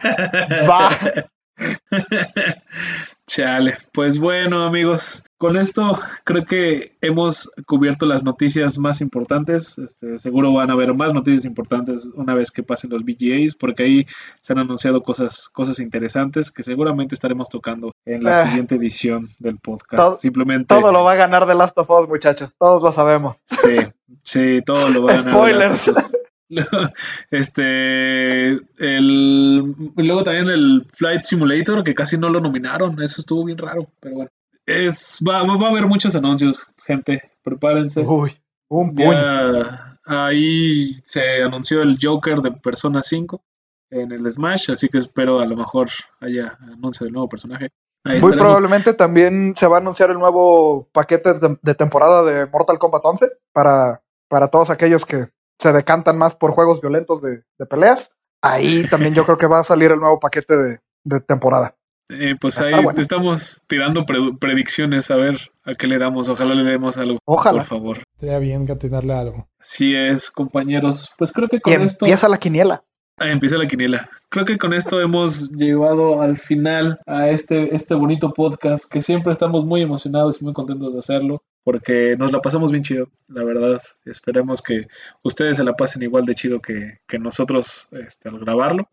[0.69, 0.91] va.
[3.27, 3.77] Chale.
[3.93, 9.79] Pues bueno, amigos, con esto creo que hemos cubierto las noticias más importantes.
[9.79, 13.83] Este, seguro van a haber más noticias importantes una vez que pasen los VGAs, porque
[13.85, 14.07] ahí
[14.41, 18.45] se han anunciado cosas, cosas interesantes que seguramente estaremos tocando en la Ah.
[18.45, 20.03] siguiente edición del podcast.
[20.03, 20.67] Todo- Simplemente.
[20.75, 22.55] Todo lo va a ganar The Last of Us, muchachos.
[22.59, 23.43] Todos lo sabemos.
[23.47, 23.77] Sí,
[24.23, 25.33] sí, todo lo va a ganar.
[25.35, 25.73] The Spoilers.
[25.73, 26.13] Last of Us.
[27.31, 33.59] Este, el, luego también el Flight Simulator, que casi no lo nominaron, eso estuvo bien
[33.59, 34.31] raro, pero bueno.
[34.67, 38.01] Es, va, va a haber muchos anuncios, gente, prepárense.
[38.01, 38.37] Uy,
[38.69, 38.97] un.
[38.97, 43.43] Ya ahí se anunció el Joker de Persona 5
[43.91, 45.89] en el Smash, así que espero a lo mejor
[46.21, 47.71] haya anuncio del nuevo personaje.
[48.05, 48.59] Ahí Muy estaremos.
[48.59, 53.05] probablemente también se va a anunciar el nuevo paquete de, de temporada de Mortal Kombat
[53.05, 55.29] 11 para, para todos aquellos que
[55.59, 58.11] se decantan más por juegos violentos de, de peleas.
[58.43, 61.77] Ahí también yo creo que va a salir el nuevo paquete de, de temporada.
[62.11, 63.01] Eh, pues ahí bueno.
[63.01, 66.29] estamos tirando pre- predicciones a ver a qué le damos.
[66.29, 67.19] Ojalá le demos algo.
[67.25, 67.61] Ojalá.
[67.61, 67.99] Por favor.
[68.21, 69.49] Sería bien atinarle algo.
[69.59, 71.11] Así es, compañeros.
[71.17, 72.05] Pues creo que con Y esto.
[72.05, 72.85] empieza la quiniela.
[73.19, 74.09] Ah, empieza la quiniela.
[74.29, 79.33] Creo que con esto hemos llegado al final a este, este bonito podcast que siempre
[79.33, 83.43] estamos muy emocionados y muy contentos de hacerlo porque nos la pasamos bien chido, la
[83.43, 83.81] verdad.
[84.05, 84.87] Esperemos que
[85.23, 88.89] ustedes se la pasen igual de chido que, que nosotros este, al grabarlo.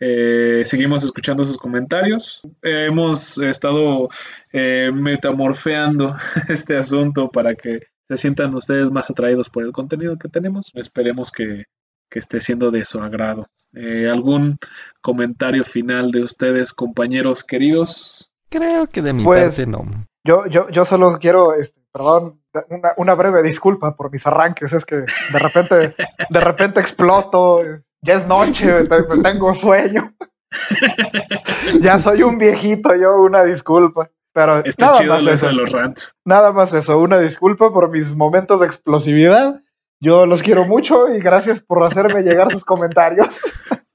[0.00, 2.42] Eh, seguimos escuchando sus comentarios.
[2.62, 4.08] Eh, hemos estado
[4.52, 6.16] eh, metamorfeando
[6.48, 10.70] este asunto para que se sientan ustedes más atraídos por el contenido que tenemos.
[10.74, 11.64] Esperemos que,
[12.10, 13.48] que esté siendo de su agrado.
[13.74, 14.58] Eh, ¿Algún
[15.00, 18.32] comentario final de ustedes, compañeros queridos?
[18.50, 19.88] Creo que de mi Pues- parte no.
[20.24, 22.40] Yo, yo, yo solo quiero, este, perdón,
[22.70, 24.72] una, una breve disculpa por mis arranques.
[24.72, 25.94] Es que de repente,
[26.30, 27.62] de repente exploto.
[28.04, 30.12] Ya es noche, te- tengo sueño.
[31.80, 34.10] ya soy un viejito, yo, una disculpa.
[34.34, 35.46] Pero Está nada chido más eso.
[35.48, 36.16] de los rants.
[36.24, 39.61] Nada más eso, una disculpa por mis momentos de explosividad.
[40.02, 43.40] Yo los quiero mucho y gracias por hacerme llegar sus comentarios.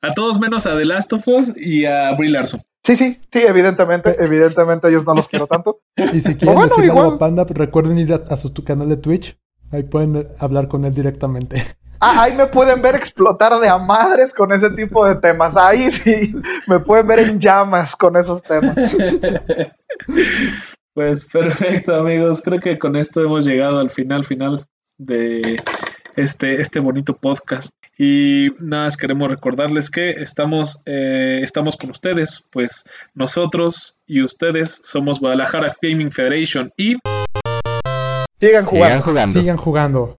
[0.02, 2.62] A todos menos a The Last of Us y a Brie Larson.
[2.86, 5.82] Sí, sí, sí, evidentemente, evidentemente ellos no los quiero tanto.
[5.98, 7.06] Y si quieren bueno, igual.
[7.06, 9.38] algo a Panda, recuerden ir a, a su tu canal de Twitch.
[9.70, 11.76] Ahí pueden hablar con él directamente.
[12.00, 15.58] Ah, ahí me pueden ver explotar de a madres con ese tipo de temas.
[15.58, 16.34] Ahí sí,
[16.68, 18.96] me pueden ver en llamas con esos temas.
[20.94, 22.42] Pues perfecto, amigos.
[22.44, 24.66] Creo que con esto hemos llegado al final, final
[24.98, 25.58] de
[26.18, 27.74] este, este bonito podcast.
[27.98, 32.44] Y nada, más queremos recordarles que estamos, eh, estamos con ustedes.
[32.52, 36.98] Pues nosotros y ustedes somos Guadalajara Gaming Federation y
[38.40, 38.88] Sigan jugando.
[38.88, 39.40] Sigan jugando.
[39.40, 40.18] Sigan jugando.